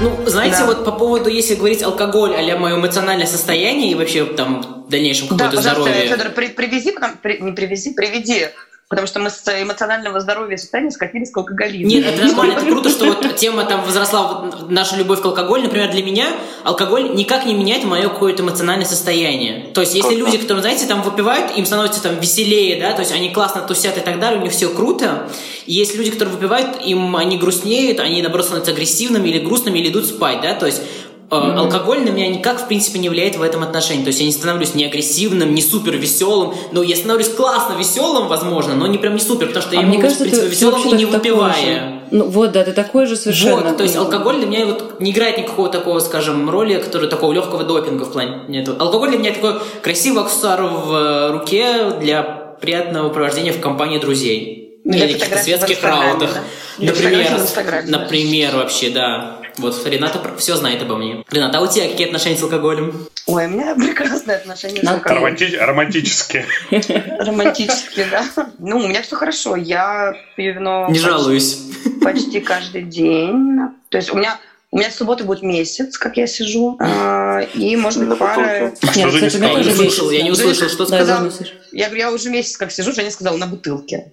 Ну, 0.00 0.18
знаете, 0.26 0.58
Да. 0.60 0.66
вот 0.66 0.84
по 0.84 0.92
поводу, 0.92 1.28
если 1.28 1.54
говорить 1.54 1.82
алкоголь, 1.82 2.34
а 2.34 2.56
мое 2.56 2.76
эмоциональное 2.76 3.26
состояние 3.26 3.92
и 3.92 3.94
вообще 3.94 4.24
там 4.24 4.84
в 4.86 4.88
дальнейшем 4.90 5.28
Да, 5.28 5.34
какое-то 5.46 5.56
пожалуйста, 5.56 5.92
здоровье. 5.92 6.08
Федор, 6.16 6.32
при- 6.32 6.48
привези, 6.48 6.94
при- 7.22 7.38
не 7.38 7.52
привези, 7.52 7.92
приведи 7.92 8.48
Потому 8.90 9.06
что 9.06 9.20
мы 9.20 9.30
с 9.30 9.40
эмоционального 9.46 10.18
здоровья 10.18 10.56
и 10.56 10.58
состояния 10.58 10.90
скатились 10.90 11.30
к 11.30 11.36
алкоголизму. 11.36 11.88
Нет, 11.88 12.06
это 12.06 12.26
нормально, 12.26 12.54
это 12.54 12.66
круто, 12.66 12.90
что 12.90 13.04
вот 13.04 13.36
тема 13.36 13.64
там 13.64 13.84
возросла, 13.84 14.42
вот 14.42 14.68
наша 14.68 14.96
любовь 14.96 15.22
к 15.22 15.24
алкоголю. 15.24 15.62
Например, 15.62 15.92
для 15.92 16.02
меня 16.02 16.26
алкоголь 16.64 17.14
никак 17.14 17.46
не 17.46 17.54
меняет 17.54 17.84
мое 17.84 18.08
какое-то 18.08 18.42
эмоциональное 18.42 18.86
состояние. 18.86 19.68
То 19.74 19.80
есть, 19.80 19.94
если 19.94 20.16
люди, 20.16 20.38
которые, 20.38 20.62
знаете, 20.62 20.86
там 20.86 21.02
выпивают, 21.02 21.56
им 21.56 21.66
становится 21.66 22.02
там 22.02 22.18
веселее, 22.18 22.80
да, 22.80 22.92
то 22.92 23.02
есть 23.02 23.12
они 23.12 23.30
классно 23.30 23.60
тусят 23.62 23.96
и 23.96 24.00
так 24.00 24.18
далее, 24.18 24.40
у 24.40 24.42
них 24.42 24.50
все 24.50 24.68
круто. 24.68 25.30
И 25.66 25.72
есть 25.72 25.94
люди, 25.94 26.10
которые 26.10 26.34
выпивают, 26.34 26.84
им 26.84 27.14
они 27.14 27.38
грустнеют, 27.38 28.00
они, 28.00 28.20
наоборот, 28.22 28.46
становятся 28.46 28.72
агрессивными 28.72 29.28
или 29.28 29.38
грустными, 29.38 29.78
или 29.78 29.90
идут 29.90 30.06
спать, 30.06 30.40
да, 30.40 30.54
то 30.54 30.66
есть 30.66 30.82
Mm-hmm. 31.30 31.58
Алкоголь 31.58 32.00
на 32.00 32.08
меня 32.08 32.26
никак, 32.28 32.60
в 32.60 32.66
принципе, 32.66 32.98
не 32.98 33.08
влияет 33.08 33.36
в 33.36 33.42
этом 33.42 33.62
отношении. 33.62 34.02
То 34.02 34.08
есть 34.08 34.18
я 34.18 34.26
не 34.26 34.32
становлюсь 34.32 34.74
не 34.74 34.84
агрессивным, 34.84 35.54
не 35.54 35.62
супер 35.62 35.96
веселым. 35.96 36.54
Но 36.72 36.82
я 36.82 36.96
становлюсь 36.96 37.28
классно 37.28 37.74
веселым, 37.74 38.26
возможно, 38.26 38.74
но 38.74 38.88
не 38.88 38.98
прям 38.98 39.14
не 39.14 39.20
супер, 39.20 39.46
потому 39.46 39.62
что 39.62 39.72
а 39.72 39.80
я 39.80 39.82
мне 39.82 39.98
могу 39.98 40.02
кажется, 40.02 40.24
быть, 40.24 40.32
в 40.32 40.38
принципе, 40.38 40.66
веселым 40.66 40.88
и 40.88 40.98
не 40.98 41.04
выпивая. 41.04 42.02
Ну 42.10 42.24
вот, 42.28 42.50
да, 42.50 42.64
ты 42.64 42.72
такой 42.72 43.06
же 43.06 43.14
совершенно. 43.14 43.68
Вот, 43.68 43.76
то 43.76 43.84
есть 43.84 43.94
алкоголь 43.94 44.38
для 44.38 44.46
меня 44.46 44.66
вот 44.66 45.00
не 45.00 45.12
играет 45.12 45.38
никакого 45.38 45.68
такого, 45.68 46.00
скажем, 46.00 46.50
роли, 46.50 46.78
который 46.78 47.08
такого 47.08 47.32
легкого 47.32 47.62
допинга 47.62 48.04
в 48.04 48.12
плане. 48.12 48.40
Нет, 48.48 48.68
алкоголь 48.68 49.10
для 49.10 49.18
меня 49.18 49.32
такой 49.32 49.60
красивый 49.82 50.24
аксессуар 50.24 50.62
в 50.62 50.92
э, 50.92 51.30
руке 51.30 51.90
для 52.00 52.22
приятного 52.60 53.08
провождения 53.10 53.52
в 53.52 53.60
компании 53.60 53.98
друзей. 53.98 54.80
Ну, 54.82 54.96
или 54.96 55.12
каких-то 55.12 55.38
светских 55.38 55.82
раутах. 55.84 56.34
да? 56.34 56.86
Например, 56.86 57.40
например, 57.86 58.56
вообще, 58.56 58.90
да. 58.90 59.39
Вот 59.60 59.86
Рената 59.86 60.20
все 60.38 60.56
знает 60.56 60.82
обо 60.82 60.96
мне. 60.96 61.24
Рената, 61.30 61.58
а 61.58 61.60
у 61.60 61.66
тебя 61.66 61.88
какие 61.88 62.06
отношения 62.06 62.36
с 62.36 62.42
алкоголем? 62.42 63.06
Ой, 63.26 63.46
у 63.46 63.48
меня 63.50 63.74
прекрасные 63.76 64.36
отношения 64.38 64.80
с 64.80 64.82
На 64.82 64.94
алкоголем. 64.94 65.24
Романти- 65.34 65.56
романтически. 65.56 66.44
Романтические, 67.18 68.06
да. 68.10 68.24
Ну, 68.58 68.78
у 68.78 68.88
меня 68.88 69.02
все 69.02 69.16
хорошо. 69.16 69.56
Я 69.56 70.14
пью 70.36 70.54
вино 70.54 70.86
Не 70.90 70.98
жалуюсь. 70.98 71.58
почти 72.02 72.40
каждый 72.40 72.82
день. 72.82 73.58
То 73.88 73.98
есть 73.98 74.12
у 74.12 74.16
меня 74.16 74.38
у 74.72 74.78
меня 74.78 74.88
в 74.88 74.92
субботу 74.92 75.24
будет 75.24 75.42
месяц, 75.42 75.98
как 75.98 76.16
я 76.16 76.28
сижу, 76.28 76.76
а, 76.78 77.40
и, 77.40 77.74
может 77.74 78.06
быть, 78.06 78.16
пара... 78.16 78.70
бутылке. 78.70 78.86
А 78.86 78.92
что 78.92 79.00
Нет, 79.00 79.14
кстати, 79.14 79.36
у 79.36 79.40
меня 79.40 79.50
Я 79.50 79.64
не 79.64 79.70
услышал, 79.70 80.10
я 80.10 80.22
не 80.22 80.30
услышал, 80.30 80.68
что 80.68 80.86
сказал. 80.86 81.28
Я 81.72 81.86
говорю, 81.86 82.00
я 82.00 82.12
уже 82.12 82.30
месяц 82.30 82.56
как 82.56 82.70
сижу, 82.70 82.92
Женя 82.92 83.10
сказала, 83.10 83.36
на 83.36 83.46
бутылке. 83.46 84.12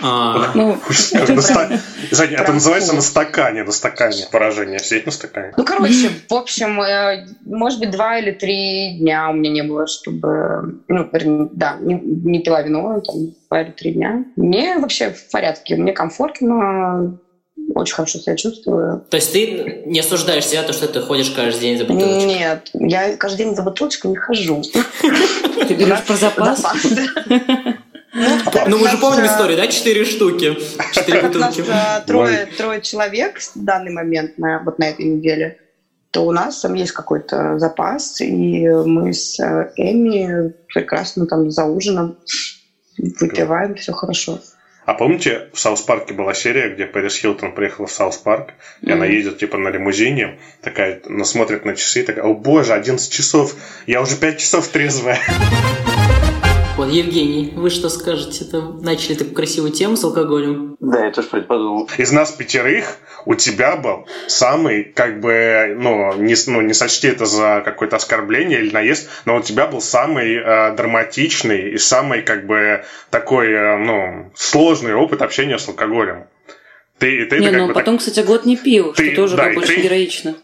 А, 0.00 0.52
Ну, 0.54 0.78
Женя, 0.90 2.36
это 2.38 2.52
называется 2.52 2.94
на 2.94 3.02
стакане, 3.02 3.64
на 3.64 3.72
стакане. 3.72 4.26
Поражение. 4.30 4.78
Сидеть 4.78 5.06
на 5.06 5.12
стакане. 5.12 5.52
Ну, 5.56 5.64
короче, 5.64 6.10
в 6.28 6.34
общем, 6.34 6.80
э, 6.80 7.26
может 7.44 7.80
быть, 7.80 7.90
два 7.90 8.18
или 8.18 8.30
три 8.30 8.98
дня 8.98 9.28
у 9.30 9.34
меня 9.34 9.50
не 9.50 9.62
было, 9.62 9.86
чтобы... 9.86 10.80
Ну, 10.88 11.08
вернее, 11.12 11.48
да, 11.52 11.78
не, 11.80 11.94
не 11.94 12.40
пила 12.40 12.62
вино, 12.62 13.00
там, 13.00 13.34
два 13.48 13.62
или 13.62 13.70
три 13.72 13.92
дня. 13.92 14.24
Мне 14.36 14.78
вообще 14.78 15.10
в 15.10 15.30
порядке, 15.30 15.76
мне 15.76 15.92
комфортно, 15.92 17.18
очень 17.74 17.94
хорошо 17.94 18.18
себя 18.18 18.36
чувствую. 18.36 19.04
то 19.08 19.16
есть 19.16 19.32
ты 19.32 19.82
не 19.86 20.00
осуждаешь 20.00 20.46
себя, 20.46 20.62
то, 20.62 20.72
что 20.72 20.88
ты 20.88 21.00
ходишь 21.00 21.30
каждый 21.30 21.60
день 21.60 21.78
за 21.78 21.84
бутылочкой? 21.84 22.26
Нет, 22.26 22.70
я 22.74 23.16
каждый 23.16 23.38
день 23.38 23.56
за 23.56 23.62
бутылочкой 23.62 24.10
не 24.10 24.16
хожу. 24.16 24.62
ты 25.68 25.74
берешь 25.74 26.02
про 26.04 26.16
запас. 26.16 26.64
Ну, 28.14 28.76
мы 28.76 28.88
же 28.88 28.96
У 28.96 28.98
нас, 28.98 29.00
помним 29.00 29.24
историю, 29.24 29.56
да? 29.56 29.66
Четыре 29.68 30.04
штуки. 30.04 30.58
Четыре 30.92 31.22
как 31.22 31.34
у 31.34 31.38
нас 31.38 31.56
бутылки. 31.56 31.72
э, 31.74 32.06
трое, 32.06 32.46
трое 32.58 32.82
человек 32.82 33.38
в 33.40 33.64
данный 33.64 33.90
момент, 33.90 34.36
на, 34.36 34.60
вот 34.62 34.78
на 34.78 34.90
этой 34.90 35.06
неделе, 35.06 35.58
то 36.10 36.26
у 36.26 36.32
нас 36.32 36.60
там 36.60 36.74
есть 36.74 36.92
какой-то 36.92 37.58
запас, 37.58 38.20
и 38.20 38.68
мы 38.68 39.14
с 39.14 39.40
э, 39.40 39.72
Эми 39.76 40.52
прекрасно 40.68 41.26
там 41.26 41.50
за 41.50 41.64
ужином 41.64 42.18
выпиваем, 42.98 43.74
все 43.76 43.92
хорошо. 43.92 44.40
А 44.92 44.94
помните, 44.94 45.48
в 45.54 45.58
Саус 45.58 45.80
Парке 45.80 46.12
была 46.12 46.34
серия, 46.34 46.68
где 46.68 46.84
Пэрис 46.84 47.16
Хилтон 47.16 47.54
приехала 47.54 47.86
в 47.86 47.90
Саус 47.90 48.18
Парк, 48.18 48.50
и 48.82 48.92
она 48.92 49.06
едет 49.06 49.38
типа 49.38 49.56
на 49.56 49.70
лимузине, 49.70 50.38
такая, 50.60 51.00
она 51.08 51.24
смотрит 51.24 51.64
на 51.64 51.74
часы, 51.74 52.02
такая, 52.02 52.24
о 52.26 52.34
боже, 52.34 52.74
11 52.74 53.10
часов, 53.10 53.54
я 53.86 54.02
уже 54.02 54.16
5 54.16 54.38
часов 54.38 54.68
трезвая. 54.68 55.18
Вот, 56.78 56.88
Евгений, 56.90 57.52
вы 57.54 57.68
что 57.68 57.90
скажете? 57.90 58.44
Это 58.46 58.60
начали 58.62 59.14
такую 59.14 59.34
красивую 59.34 59.72
тему 59.72 59.96
с 59.96 60.04
алкоголем. 60.04 60.76
Да, 60.80 61.04
я 61.04 61.12
тоже 61.12 61.28
подумал. 61.28 61.88
Из 61.98 62.10
нас 62.12 62.32
пятерых 62.32 62.96
у 63.26 63.34
тебя 63.34 63.76
был 63.76 64.06
самый, 64.26 64.84
как 64.84 65.20
бы, 65.20 65.76
ну, 65.78 66.14
не, 66.14 66.34
ну, 66.46 66.60
не 66.62 66.72
сочти 66.72 67.08
это 67.08 67.26
за 67.26 67.60
какое-то 67.64 67.96
оскорбление 67.96 68.60
или 68.60 68.72
наезд, 68.72 69.08
но 69.26 69.36
у 69.36 69.42
тебя 69.42 69.66
был 69.66 69.80
самый 69.82 70.34
э, 70.34 70.74
драматичный 70.74 71.72
и 71.72 71.78
самый, 71.78 72.22
как 72.22 72.46
бы, 72.46 72.84
такой, 73.10 73.52
э, 73.52 73.76
ну, 73.76 74.32
сложный 74.34 74.94
опыт 74.94 75.20
общения 75.22 75.58
с 75.58 75.68
алкоголем. 75.68 76.24
Ты, 76.98 77.26
ты 77.26 77.38
Не, 77.38 77.50
ну 77.50 77.66
бы 77.68 77.74
так- 77.74 77.84
потом, 77.84 77.98
кстати, 77.98 78.20
год 78.20 78.46
не 78.46 78.56
пил, 78.56 78.92
Ты- 78.94 79.08
что 79.12 79.16
тоже 79.22 79.36
да, 79.36 79.44
как 79.44 79.54
бы 79.56 79.60
очень 79.60 79.74
ты- 79.74 79.82
героично. 79.82 80.34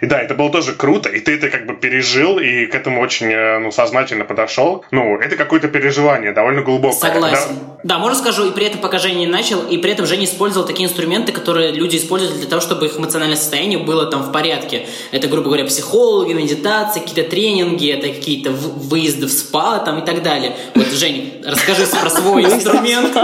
И 0.00 0.06
да, 0.06 0.20
это 0.20 0.34
было 0.34 0.50
тоже 0.50 0.74
круто, 0.74 1.08
и 1.08 1.20
ты 1.20 1.34
это 1.34 1.48
как 1.48 1.66
бы 1.66 1.74
пережил, 1.74 2.38
и 2.38 2.66
к 2.66 2.74
этому 2.74 3.00
очень 3.00 3.32
э, 3.32 3.58
ну, 3.58 3.70
сознательно 3.72 4.24
подошел. 4.24 4.84
Ну, 4.90 5.18
это 5.18 5.36
какое-то 5.36 5.68
переживание, 5.68 6.32
довольно 6.32 6.62
глубокое. 6.62 6.98
Согласен. 6.98 7.58
Да, 7.84 7.98
можно 7.98 8.18
скажу, 8.18 8.46
и 8.46 8.52
при 8.52 8.66
этом 8.66 8.80
пока 8.80 8.98
Женя 8.98 9.18
не 9.18 9.26
начал, 9.26 9.62
и 9.62 9.78
при 9.78 9.92
этом 9.92 10.06
Женя 10.06 10.24
использовал 10.24 10.66
такие 10.66 10.88
инструменты, 10.88 11.32
которые 11.32 11.72
люди 11.72 11.96
используют 11.96 12.38
для 12.38 12.48
того, 12.48 12.60
чтобы 12.60 12.86
их 12.86 12.98
эмоциональное 12.98 13.36
состояние 13.36 13.78
было 13.78 14.06
там 14.06 14.22
в 14.22 14.32
порядке. 14.32 14.86
Это, 15.12 15.28
грубо 15.28 15.46
говоря, 15.46 15.64
психологи, 15.64 16.32
медитация, 16.32 17.02
какие-то 17.02 17.28
тренинги, 17.28 17.90
это 17.90 18.08
какие-то 18.08 18.50
выезды 18.50 19.26
в 19.26 19.30
спа 19.30 19.78
там 19.78 20.00
и 20.00 20.04
так 20.04 20.22
далее. 20.22 20.54
Вот, 20.74 20.86
Жень, 20.88 21.42
расскажи 21.44 21.86
про 22.00 22.10
свой 22.10 22.44
инструмент. 22.44 23.14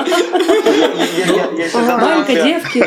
Задумался- 1.73 2.43
девки. 2.45 2.79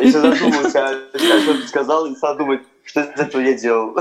Я 0.00 0.10
щас 0.10 0.22
задумался, 0.22 0.98
что 1.14 1.54
ты 1.54 1.68
сказал, 1.68 2.06
и 2.06 2.14
стал 2.14 2.36
думать, 2.36 2.60
что 2.84 3.00
из 3.00 3.20
этого 3.20 3.40
я 3.40 3.54
делал. 3.54 3.96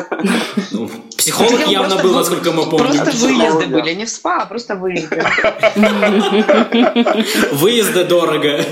Ну, 0.71 0.89
Психолог 1.17 1.59
Я 1.61 1.65
явно 1.65 1.97
был, 2.03 2.13
насколько 2.13 2.51
мы 2.51 2.69
помним. 2.69 2.85
Просто 2.85 3.11
выезды 3.11 3.67
были, 3.67 3.93
не 3.93 4.05
в 4.05 4.09
спа, 4.09 4.41
а 4.41 4.45
просто 4.45 4.75
выезды. 4.75 5.23
Выезды 7.53 8.03
дорого. 8.03 8.63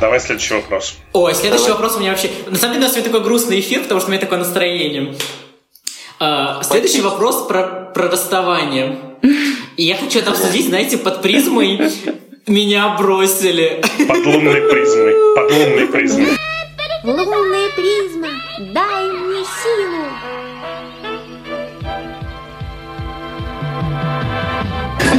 Давай 0.00 0.20
следующий 0.20 0.54
вопрос. 0.54 0.96
Ой, 1.12 1.34
следующий 1.34 1.66
Давай. 1.66 1.80
вопрос 1.80 1.96
у 1.96 2.00
меня 2.00 2.10
вообще... 2.10 2.30
На 2.46 2.58
самом 2.58 2.74
деле 2.74 2.84
у 2.84 2.88
нас 2.88 2.92
сегодня 2.92 3.12
такой 3.12 3.24
грустный 3.24 3.60
эфир, 3.60 3.82
потому 3.82 4.00
что 4.00 4.08
у 4.08 4.12
меня 4.12 4.20
такое 4.20 4.38
настроение. 4.38 5.14
А, 6.20 6.62
следующий 6.62 7.00
вопрос 7.00 7.46
про, 7.46 7.90
про 7.94 8.10
расставание. 8.10 8.98
И 9.76 9.84
я 9.84 9.96
хочу 9.96 10.18
это 10.18 10.32
обсудить, 10.32 10.66
знаете, 10.66 10.98
под 10.98 11.22
призмой 11.22 11.90
«Меня 12.46 12.96
бросили». 12.98 13.82
Под 14.06 14.26
лунной 14.26 14.60
призмой. 14.70 15.14
Под 15.34 15.50
лунной 15.50 15.86
призмой. 15.88 16.38
Лунная 17.04 17.68
призма, 17.76 18.28
дай 18.58 19.10
мне 19.10 19.44
силу. 19.44 20.53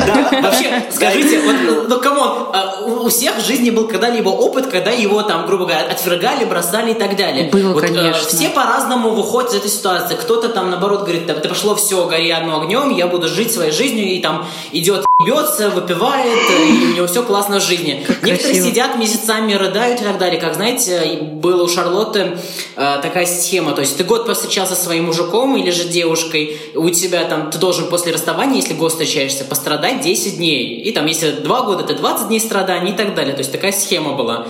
Да, 0.06 0.42
вообще, 0.42 0.84
скажите, 0.92 1.40
вот, 1.42 1.56
ну, 1.90 2.00
come 2.00 2.28
on, 2.28 2.50
а, 2.54 2.82
у 2.86 3.10
всех 3.10 3.38
в 3.38 3.46
жизни 3.46 3.70
был 3.70 3.88
когда-либо 3.88 4.30
опыт, 4.30 4.68
когда 4.68 4.92
его 4.92 5.22
там, 5.24 5.46
грубо 5.46 5.66
говоря, 5.66 5.86
отвергали, 5.90 6.46
бросали 6.46 6.92
и 6.92 6.94
так 6.94 7.16
далее. 7.16 7.50
Было, 7.50 7.74
Вот, 7.74 7.84
э, 7.84 7.88
конечно. 7.88 8.28
все 8.28 8.50
по-разному 8.50 9.12
выходят 9.12 9.52
из 9.52 9.58
этой 9.58 9.70
ситуации. 9.70 10.16
Кто-то 10.16 10.50
там, 10.50 10.70
наоборот, 10.70 11.02
говорит, 11.02 11.26
да, 11.26 11.34
да 11.36 11.50
пошло 11.50 11.76
все, 11.76 12.06
гори 12.08 12.30
одно 12.32 12.62
огнем, 12.62 12.90
я 12.96 13.08
буду 13.08 13.28
жить 13.28 13.52
своей 13.54 13.72
жизнью, 13.72 14.06
и 14.06 14.20
там 14.20 14.48
идет, 14.72 15.06
бьется, 15.26 15.70
выпивает, 15.70 16.40
э, 16.50 16.68
и 16.68 16.92
у 16.92 16.96
него 16.96 17.08
все 17.08 17.24
классно 17.24 17.60
в 17.60 17.64
жизни. 17.64 18.06
Некоторые 18.22 18.38
красиво. 18.38 18.68
сидят 18.68 18.98
месяцами, 18.98 19.54
рыдают 19.54 20.02
и 20.02 20.04
так 20.04 20.18
далее. 20.18 20.40
Как, 20.40 20.56
знаете, 20.56 21.20
было 21.22 21.64
у 21.64 21.68
Шарлотты 21.68 22.38
э, 22.76 23.00
такая 23.02 23.26
схема, 23.26 23.72
то 23.72 23.82
есть 23.82 23.98
ты 23.98 24.04
год 24.04 24.26
повстречался 24.26 24.76
со 24.76 24.84
своим 24.86 25.06
мужиком 25.06 25.56
или 25.58 25.72
же 25.72 25.86
девушкой, 25.86 26.60
у 26.76 26.90
тебя 26.90 27.24
там, 27.26 27.50
ты 27.50 27.58
должен 27.58 27.90
после 27.90 28.12
расставания, 28.14 28.58
если 28.62 28.74
год 28.74 28.92
встречаешься, 28.92 29.46
пострадать 29.46 29.95
10 30.02 30.38
дней. 30.38 30.82
И 30.82 30.92
там, 30.92 31.06
если 31.06 31.32
2 31.32 31.62
года, 31.62 31.84
это 31.84 31.94
20 31.94 32.28
дней 32.28 32.40
страданий 32.40 32.92
и 32.92 32.96
так 32.96 33.16
далее. 33.16 33.34
То 33.34 33.40
есть 33.40 33.52
такая 33.52 33.72
схема 33.72 34.14
была. 34.14 34.48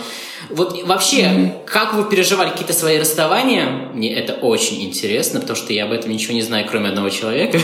Вот 0.50 0.84
вообще, 0.84 1.56
как 1.66 1.94
вы 1.94 2.10
переживали 2.10 2.52
какие-то 2.52 2.74
свои 2.74 3.00
расставания? 3.00 3.90
Мне 3.94 4.14
это 4.14 4.34
очень 4.34 4.84
интересно, 4.84 5.40
потому 5.40 5.58
что 5.58 5.74
я 5.74 5.86
об 5.86 5.92
этом 5.92 6.12
ничего 6.12 6.34
не 6.34 6.42
знаю, 6.42 6.68
кроме 6.70 6.90
одного 6.90 7.10
человека. 7.10 7.60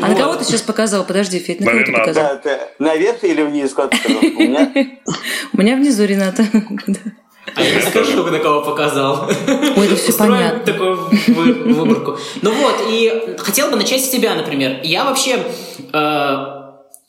А 0.00 0.08
на 0.08 0.14
кого 0.14 0.34
ты 0.34 0.44
сейчас 0.44 0.62
показал? 0.62 1.04
Подожди, 1.04 1.38
Федь, 1.38 1.60
на 1.60 1.70
кого 1.70 1.84
ты 1.84 1.92
показал? 1.92 2.40
Наверх 2.78 3.22
или 3.24 3.42
вниз? 3.42 3.74
У 5.52 5.58
меня 5.58 5.76
внизу 5.76 6.04
Рената. 6.04 6.44
А 7.54 7.62
я 7.62 7.74
не 7.74 7.82
скажу, 7.82 8.22
на 8.24 8.38
кого 8.38 8.62
показал. 8.62 9.28
Ой, 9.76 9.86
это 9.86 9.96
все 9.96 10.12
понятно. 10.12 10.60
такую 10.64 10.96
вы- 11.28 11.74
выборку. 11.74 12.18
Ну 12.40 12.52
вот, 12.52 12.76
и 12.88 13.36
хотел 13.38 13.70
бы 13.70 13.76
начать 13.76 14.04
с 14.04 14.08
тебя, 14.08 14.34
например. 14.34 14.80
Я 14.84 15.04
вообще 15.04 15.44
э, 15.92 16.36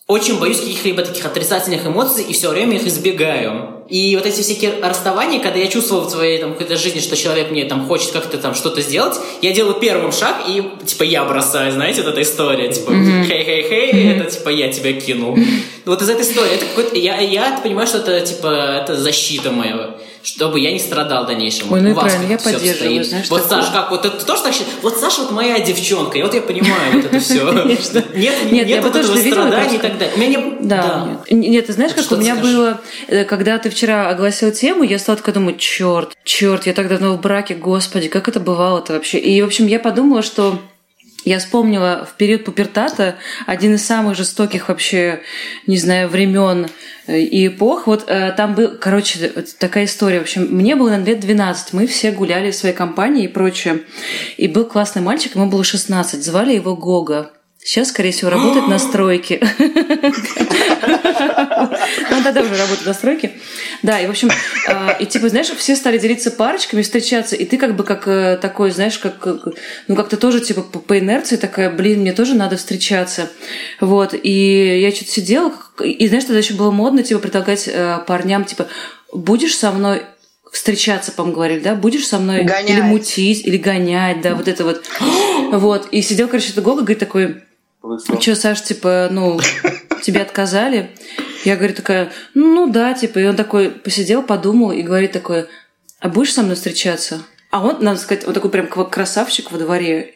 очень 0.08 0.40
боюсь 0.40 0.60
каких-либо 0.60 1.04
таких 1.04 1.25
отрицательных 1.25 1.86
эмоций 1.86 2.24
и 2.24 2.34
все 2.34 2.50
время 2.50 2.75
их 2.75 2.88
избегаю. 2.88 3.70
И 3.90 4.16
вот 4.16 4.25
эти 4.25 4.42
всякие 4.42 4.80
расставания, 4.82 5.40
когда 5.40 5.60
я 5.60 5.68
чувствовал 5.68 6.06
в 6.08 6.10
своей 6.10 6.40
там, 6.40 6.54
какой-то 6.54 6.78
жизни, 6.78 7.00
что 7.00 7.16
человек 7.16 7.52
мне 7.52 7.66
там 7.66 7.86
хочет 7.86 8.12
как-то 8.12 8.38
там 8.38 8.56
что-то 8.56 8.82
сделать, 8.82 9.20
я 9.42 9.54
делаю 9.54 9.75
первым 9.75 10.12
шаг, 10.12 10.44
и 10.48 10.63
типа 10.86 11.04
я 11.04 11.24
бросаю, 11.25 11.72
знаете, 11.72 12.02
вот 12.02 12.12
эта 12.12 12.22
история, 12.22 12.72
типа, 12.72 12.92
хей-хей-хей, 12.92 14.16
это 14.16 14.32
типа 14.32 14.50
я 14.50 14.72
тебя 14.72 14.94
кинул. 14.94 15.38
Вот 15.86 16.02
из 16.02 16.10
этой 16.10 16.24
истории, 16.24 16.54
это 16.54 16.66
какой-то, 16.66 16.96
я, 16.96 17.20
я 17.20 17.60
понимаю, 17.62 17.86
что 17.88 17.98
это 18.00 18.22
типа, 18.25 18.48
это 18.82 18.96
защита 18.96 19.52
моя 19.52 19.93
чтобы 20.24 20.60
я 20.60 20.72
не 20.72 20.80
страдал 20.80 21.25
в 21.25 21.27
дальнейшем. 21.27 21.72
Ой, 21.72 21.82
ну 21.82 21.89
У 21.89 21.92
и 21.92 21.94
вас 21.94 22.06
правильно, 22.06 22.32
я 22.32 22.38
поддерживаю, 22.38 23.03
знаешь, 23.03 23.30
Вот 23.30 23.44
такое. 23.44 23.62
Саша, 23.62 23.74
как 23.74 23.92
вот 23.92 24.06
это 24.06 24.25
тоже 24.25 24.44
так 24.44 24.53
считает? 24.53 24.74
Вот 24.82 24.98
Саша 24.98 25.22
вот 25.22 25.32
моя 25.32 25.60
девчонка, 25.60 26.18
и 26.18 26.24
вот 26.24 26.34
я 26.34 26.42
понимаю 26.42 26.94
вот 26.94 27.06
это 27.06 27.20
все. 27.20 27.51
Нет, 27.63 28.15
Нет, 28.15 28.51
нет, 28.51 28.68
я 28.68 28.82
бы 28.82 28.89
вот 28.89 28.96
этого 28.96 29.15
видела, 29.15 29.48
страдания 29.48 29.75
и 29.75 29.80
так 29.80 29.98
далее. 29.98 30.15
У 30.15 30.20
меня. 30.20 30.44
Да. 30.62 31.22
Нет. 31.30 31.68
Ты 31.68 31.74
знаешь, 31.74 31.94
как 31.94 32.12
у 32.12 32.15
меня 32.15 32.36
было, 32.36 32.82
э, 33.08 33.25
когда 33.25 33.58
ты 33.58 33.70
вчера 33.70 34.10
огласил 34.10 34.51
тему, 34.51 34.84
я 34.84 35.00
стала 35.00 35.18
такая 35.18 35.36
думать, 35.36 35.60
черт, 35.60 36.15
черт, 36.24 36.65
я 36.65 36.74
так 36.74 36.88
давно 36.88 37.13
в 37.13 37.22
браке, 37.22 37.56
господи, 37.56 38.08
как 38.08 38.27
это 38.27 38.39
бывало-то 38.39 38.94
вообще? 38.94 39.20
И, 39.20 39.42
в 39.42 39.46
общем, 39.46 39.68
я 39.68 39.80
подумала, 39.80 40.22
что 40.22 40.60
я 41.25 41.39
вспомнила 41.39 42.08
в 42.10 42.18
период 42.18 42.46
пубертата 42.46 43.15
один 43.46 43.75
из 43.75 43.86
самых 43.86 44.15
жестоких 44.15 44.70
вообще, 44.70 45.22
не 45.68 45.77
знаю, 45.77 46.10
времен 46.10 46.68
э, 47.08 47.20
и 47.20 47.48
эпох. 47.48 47.88
Вот 47.88 48.06
э, 48.08 48.32
там 48.34 48.56
был, 48.56 48.77
короче, 48.80 49.32
вот 49.36 49.58
такая 49.58 49.86
история. 49.86 50.20
В 50.20 50.24
общем, 50.24 50.48
мне 50.50 50.75
было 50.75 50.98
лет 50.98 51.20
12. 51.20 51.74
Мы 51.74 51.88
все 51.88 52.12
гуляли 52.12 52.51
в 52.51 52.56
своей 52.56 52.75
компании 52.75 53.25
и 53.25 53.30
прочее. 53.30 53.82
И 54.38 54.48
был 54.48 54.65
классный 54.65 55.01
мальчик, 55.01 55.36
ему 55.36 55.48
было 55.48 55.63
16. 55.63 56.24
Звали 56.24 56.53
его 56.56 56.75
Гога. 56.75 57.32
Сейчас, 57.63 57.89
скорее 57.89 58.12
всего, 58.12 58.29
работает 58.29 58.67
на 58.70 58.77
стройке. 58.77 59.39
Ну, 62.10 62.24
тогда 62.24 62.41
уже 62.41 62.58
работает 62.58 62.86
на 62.86 62.93
стройке. 62.93 63.32
Да, 63.82 64.00
и, 64.00 64.08
в 64.08 64.10
общем, 64.10 64.29
э, 64.67 64.98
и 65.00 65.05
типа, 65.05 65.29
знаешь, 65.29 65.48
все 65.48 65.75
стали 65.75 65.98
делиться 65.98 66.32
парочками, 66.32 66.82
встречаться, 66.82 67.36
и 67.36 67.46
ты 67.46 67.58
как 67.58 67.75
бы 67.75 67.84
как 67.84 68.08
э, 68.08 68.38
такой, 68.41 68.72
знаешь, 68.72 68.98
как, 68.98 69.25
э, 69.25 69.38
ну, 69.88 69.96
как-то 69.96 70.17
тоже, 70.17 70.41
типа, 70.41 70.62
по, 70.62 71.00
инерции 71.00 71.38
такая, 71.38 71.70
блин, 71.70 72.01
мне 72.01 72.13
тоже 72.13 72.36
надо 72.36 72.58
встречаться. 72.58 73.29
Вот, 73.79 74.13
и 74.13 74.79
я 74.82 74.91
что-то 74.91 75.12
сидела, 75.12 75.53
и, 75.84 76.08
знаешь, 76.08 76.25
тогда 76.25 76.39
еще 76.39 76.53
было 76.53 76.72
модно, 76.72 77.03
типа, 77.03 77.20
предлагать 77.20 77.67
э, 77.67 78.00
парням, 78.05 78.46
типа, 78.46 78.67
будешь 79.13 79.55
со 79.55 79.72
мной 79.72 80.03
встречаться, 80.51 81.12
по-моему, 81.12 81.36
говорили, 81.36 81.60
да, 81.60 81.75
будешь 81.75 82.08
со 82.08 82.20
мной 82.20 82.43
Гонять. 82.43 82.70
или 82.70 82.82
мутить, 82.82 83.46
или 83.46 83.58
гонять, 83.58 84.22
да, 84.22 84.36
вот 84.36 84.48
это 84.48 84.63
вот. 84.63 84.84
Вот, 85.51 85.89
и 85.91 86.01
сидел, 86.01 86.27
короче, 86.27 86.51
это 86.51 86.62
Гога, 86.62 86.82
говорит 86.82 86.98
такой, 86.98 87.43
Вышел. 87.84 88.18
Че, 88.18 88.36
Саш, 88.36 88.62
типа, 88.63 89.10
ну, 89.12 89.40
тебе 90.02 90.22
отказали? 90.22 90.92
Я 91.44 91.58
говорю 91.58 91.74
такая, 91.74 92.12
ну 92.34 92.68
да, 92.68 92.94
типа, 92.94 93.20
и 93.20 93.25
он 93.25 93.36
такой 93.36 93.70
посидел, 93.70 94.24
подумал 94.24 94.72
и 94.72 94.82
говорит 94.82 95.12
такой, 95.12 95.48
а 96.00 96.08
будешь 96.08 96.34
со 96.34 96.44
мной 96.44 96.56
встречаться? 96.56 97.22
А 97.52 97.63
он, 97.63 97.84
надо 97.84 98.00
сказать, 98.00 98.25
вот 98.25 98.34
такой 98.34 98.50
прям 98.50 98.68
красавчик 98.68 99.52
во 99.52 99.60
дворе. 99.60 100.16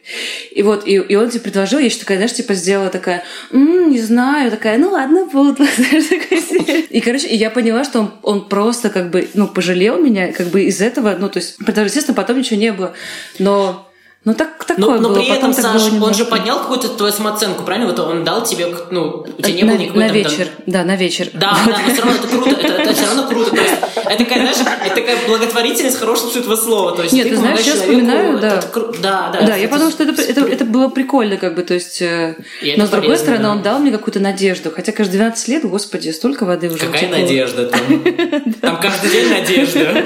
И 0.50 0.62
вот, 0.62 0.88
и, 0.88 0.94
и 0.94 1.14
он 1.14 1.30
тебе 1.30 1.42
предложил, 1.42 1.78
я 1.78 1.84
еще 1.84 2.00
такая, 2.00 2.16
знаешь, 2.16 2.32
типа 2.32 2.54
сделала 2.54 2.90
такая, 2.90 3.22
«М, 3.52 3.90
не 3.90 4.00
знаю, 4.00 4.50
такая, 4.50 4.76
ну 4.78 4.90
ладно, 4.90 5.26
буду. 5.26 5.62
И, 6.90 7.00
короче, 7.00 7.28
и 7.28 7.36
я 7.36 7.50
поняла, 7.50 7.84
что 7.84 8.00
он, 8.00 8.14
он 8.22 8.48
просто 8.48 8.88
как 8.88 9.10
бы, 9.10 9.28
ну, 9.34 9.46
пожалел 9.46 9.98
меня, 10.02 10.32
как 10.32 10.48
бы 10.48 10.64
из 10.64 10.80
этого, 10.80 11.16
ну, 11.18 11.28
то 11.28 11.38
есть, 11.38 11.58
потому 11.58 11.74
что, 11.74 11.84
естественно, 11.84 12.16
потом 12.16 12.38
ничего 12.38 12.58
не 12.58 12.72
было. 12.72 12.94
Но, 13.38 13.87
ну, 14.24 14.34
так, 14.34 14.62
такое 14.64 14.96
Но, 14.96 15.00
но 15.00 15.08
было. 15.08 15.14
при 15.20 15.28
этом, 15.28 15.54
Саш, 15.54 15.90
было 15.90 16.08
он 16.08 16.14
же 16.14 16.24
поднял 16.26 16.58
какую-то 16.60 16.88
твою 16.88 17.12
самооценку, 17.12 17.62
правильно? 17.64 17.86
Вот 17.88 17.98
он 18.00 18.24
дал 18.24 18.42
тебе, 18.44 18.66
ну, 18.90 19.24
у 19.38 19.42
тебя 19.42 19.52
не 19.54 19.62
было 19.62 19.72
на, 19.72 19.78
никакой 19.78 20.02
на 20.02 20.08
там- 20.08 20.22
там- 20.22 20.30
вечер, 20.30 20.48
да, 20.66 20.84
на 20.84 20.96
вечер. 20.96 21.28
Да, 21.32 21.56
да, 21.66 21.78
но 21.86 21.92
все 21.92 22.02
равно 22.02 22.18
это 22.18 22.28
круто, 22.28 22.50
это, 22.50 22.72
это 22.82 22.94
все 22.94 23.06
равно 23.06 23.26
круто. 23.28 23.50
То 23.50 23.56
есть, 23.62 23.74
это 23.94 24.18
такая, 24.24 24.40
знаешь, 24.40 24.56
это 24.84 24.94
такая 24.94 25.16
благотворительность 25.26 25.96
в 25.96 26.00
хорошем 26.00 26.28
этого 26.34 26.56
слова. 26.56 26.92
То 26.96 27.02
есть, 27.04 27.14
Нет, 27.14 27.28
ты 27.30 27.36
знаешь, 27.36 27.58
помогаешь 27.58 27.64
сейчас 27.64 27.84
человеку, 27.84 28.06
вспоминаю, 28.06 28.38
да. 28.40 28.48
это 28.58 28.66
кру- 28.78 29.00
да, 29.00 29.30
да. 29.32 29.46
Да, 29.46 29.56
я 29.56 29.68
подумала, 29.68 29.92
что 29.92 30.02
это, 30.04 30.20
это, 30.20 30.40
это 30.42 30.64
было 30.66 30.88
прикольно, 30.88 31.36
как 31.38 31.54
бы, 31.54 31.62
то 31.62 31.74
есть... 31.74 32.02
э, 32.02 32.34
И 32.60 32.74
но, 32.76 32.86
с 32.86 32.90
другой 32.90 33.06
полезно, 33.08 33.24
стороны, 33.24 33.42
да. 33.44 33.50
он 33.52 33.62
дал 33.62 33.78
мне 33.78 33.90
какую-то 33.92 34.20
надежду. 34.20 34.70
Хотя, 34.74 34.92
каждые 34.92 35.18
12 35.20 35.48
лет, 35.48 35.64
господи, 35.64 36.10
столько 36.10 36.44
воды 36.44 36.68
уже 36.68 36.78
Какая 36.84 37.04
утекло. 37.04 37.18
надежда 37.18 37.66
там. 37.66 37.80
Там 38.60 38.80
каждый 38.80 39.10
день 39.10 39.30
надежда. 39.30 40.04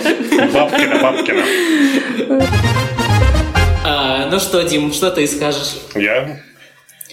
Бабкина, 0.53 1.01
Бабкина. 1.03 1.43
А, 3.95 4.27
Ну 4.31 4.39
что, 4.41 4.63
Дим, 4.63 4.93
что 4.93 5.11
ты 5.11 5.27
скажешь? 5.27 5.75
Я? 5.95 6.01
Я 6.01 6.39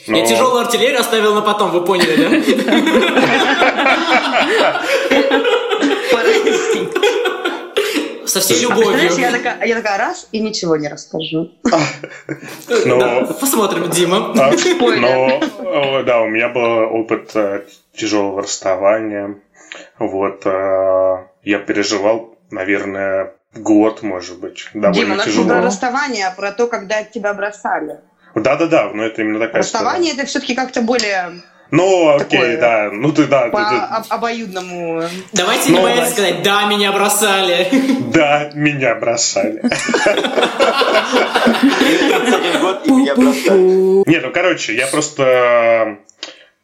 Ну, 0.07 0.25
тяжелую 0.25 0.61
артиллерию 0.61 0.99
оставил 1.01 1.33
на 1.35 1.41
потом, 1.41 1.71
вы 1.71 1.83
поняли, 1.83 2.15
да? 2.15 2.29
Со 8.25 8.41
всей 8.41 8.63
А 8.65 8.67
представляешь, 8.69 9.13
я 9.17 9.31
любовью. 9.31 9.31
такая, 9.43 9.67
я 9.67 9.75
такая 9.75 9.97
раз 9.97 10.27
и 10.31 10.39
ничего 10.39 10.75
не 10.75 10.87
расскажу. 10.87 11.51
Ну, 12.85 12.99
Да, 12.99 13.25
Посмотрим, 13.39 13.89
Дима. 13.89 14.33
А. 14.37 14.51
Но, 14.99 15.39
о, 15.63 16.03
да, 16.03 16.21
у 16.21 16.27
меня 16.27 16.49
был 16.49 16.61
опыт 16.95 17.31
э, 17.33 17.63
тяжелого 17.95 18.43
расставания. 18.43 19.35
Вот, 19.97 20.45
э, 20.45 21.17
я 21.43 21.57
переживал, 21.59 22.37
наверное, 22.51 23.33
год, 23.55 24.03
может 24.03 24.39
быть, 24.39 24.67
Дима, 24.73 24.91
довольно 24.93 25.15
нас 25.15 25.25
не 25.25 25.31
тяжело. 25.31 25.47
про 25.49 25.61
расставание, 25.61 26.27
а 26.27 26.31
про 26.31 26.51
то, 26.51 26.67
когда 26.67 27.03
тебя 27.03 27.33
бросали. 27.33 27.99
Да-да-да, 28.35 28.91
но 28.93 29.03
это 29.03 29.21
именно 29.21 29.39
такая 29.39 29.61
Расставание 29.63 30.13
это 30.13 30.25
все-таки 30.25 30.53
как-то 30.55 30.81
более 30.81 31.09
история. 31.09 31.41
Ну, 31.71 32.15
окей, 32.15 32.25
такое, 32.39 32.57
да, 32.59 32.89
ну 32.91 33.11
ты, 33.11 33.25
да, 33.27 33.43
ты- 33.45 33.51
по 33.51 33.59
ты- 33.59 33.75
об- 33.75 34.05
обоюдному. 34.09 35.03
Давайте 35.33 35.69
не 35.71 35.75
Ну, 35.77 35.83
бояться 35.83 36.05
да. 36.05 36.11
сказать, 36.11 36.41
да, 36.43 36.65
меня 36.65 36.91
бросали. 36.91 37.67
да, 38.11 38.49
меня 38.55 38.95
бросали. 38.95 39.61
Один 41.61 42.61
год, 42.61 42.87
и 42.87 42.91
меня 42.91 43.15
бросали. 43.15 44.09
Не, 44.09 44.19
ну, 44.19 44.31
короче, 44.31 44.75
я 44.75 44.87
просто... 44.87 45.99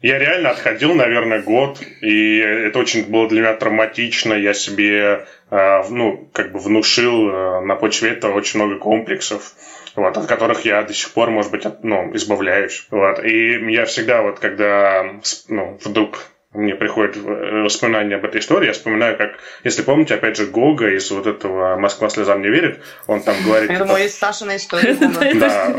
Я 0.05 0.19
реально 0.19 0.51
отходил, 0.51 0.93
наверное, 0.93 1.41
год, 1.41 1.81
и 2.01 2.37
это 2.37 2.77
очень 2.77 3.09
было 3.09 3.27
для 3.27 3.41
меня 3.41 3.55
травматично. 3.55 4.35
Я 4.35 4.53
себе, 4.53 5.25
э, 5.49 5.83
ну, 5.89 6.29
как 6.31 6.51
бы 6.51 6.59
внушил 6.59 7.27
э, 7.27 7.61
на 7.61 7.75
почве 7.75 8.11
этого 8.11 8.35
очень 8.35 8.59
много 8.59 8.77
комплексов, 8.77 9.55
вот, 9.95 10.15
от 10.15 10.27
которых 10.27 10.63
я 10.63 10.83
до 10.83 10.93
сих 10.93 11.11
пор, 11.11 11.31
может 11.31 11.49
быть, 11.49 11.65
от- 11.65 11.83
ну, 11.83 12.15
избавляюсь. 12.15 12.85
Вот. 12.91 13.25
И 13.25 13.55
я 13.73 13.85
всегда 13.85 14.21
вот, 14.21 14.37
когда, 14.37 15.15
ну, 15.47 15.79
вдруг 15.83 16.27
мне 16.55 16.75
приходит 16.75 17.17
э, 17.17 17.63
воспоминание 17.63 18.17
об 18.17 18.25
этой 18.25 18.39
истории, 18.39 18.67
я 18.67 18.73
вспоминаю, 18.73 19.17
как, 19.17 19.39
если 19.63 19.81
помните, 19.81 20.15
опять 20.15 20.37
же, 20.37 20.45
Гога 20.45 20.89
из 20.89 21.09
вот 21.11 21.27
этого 21.27 21.75
«Москва 21.77 22.09
слезам 22.09 22.41
не 22.41 22.49
верит», 22.49 22.79
он 23.07 23.21
там 23.21 23.35
говорит... 23.45 23.69
Я 23.69 23.77
типа, 23.77 23.87
думаю, 23.87 24.05
из 24.05 24.17
Сашиной 24.17 24.57
истории. 24.57 24.93
да, 25.39 25.75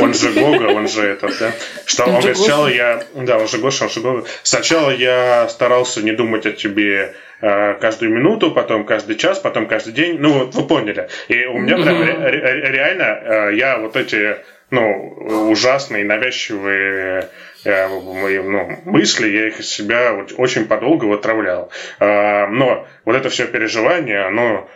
он 0.00 0.14
же 0.14 0.32
Гога, 0.32 0.72
он 0.72 0.88
же 0.88 1.02
этот, 1.02 1.38
да. 1.38 1.52
Что 1.86 2.04
он, 2.04 2.10
говорит, 2.12 2.36
сначала 2.36 2.68
я, 2.68 3.02
да, 3.14 3.38
он 3.38 3.48
же 3.48 3.58
Гоша, 3.58 3.84
он 3.84 3.90
же 3.90 4.00
Гога. 4.00 4.24
Сначала 4.42 4.90
я 4.90 5.48
старался 5.48 6.02
не 6.02 6.12
думать 6.12 6.46
о 6.46 6.52
тебе 6.52 7.14
э, 7.40 7.74
каждую 7.74 8.12
минуту, 8.12 8.50
потом 8.50 8.84
каждый 8.84 9.16
час, 9.16 9.38
потом 9.38 9.66
каждый 9.66 9.92
день. 9.92 10.18
Ну, 10.18 10.44
вот 10.44 10.54
вы 10.54 10.66
поняли. 10.66 11.08
И 11.28 11.44
у 11.44 11.58
меня 11.58 11.76
прям 11.76 12.02
ре- 12.02 12.30
ре- 12.30 12.72
реально 12.72 13.02
э, 13.02 13.56
я 13.56 13.78
вот 13.78 13.96
эти 13.96 14.36
ну, 14.70 15.48
ужасные, 15.50 16.04
навязчивые 16.04 17.28
мои 17.68 18.38
ну, 18.38 18.78
мысли, 18.84 19.28
я 19.28 19.48
их 19.48 19.60
из 19.60 19.68
себя 19.68 20.12
вот 20.14 20.32
очень 20.36 20.66
подолгу 20.66 21.12
отравлял. 21.12 21.70
Э, 22.00 22.46
Но 22.46 22.86
вот 23.04 23.16
это 23.16 23.28
все 23.28 23.46
переживание, 23.46 24.20
оно 24.22 24.68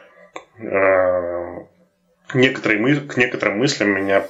э, 0.58 1.58
некоторые 2.34 2.80
мы, 2.80 2.96
к 2.96 3.16
некоторым 3.16 3.58
мыслям 3.58 3.90
меня 3.90 4.24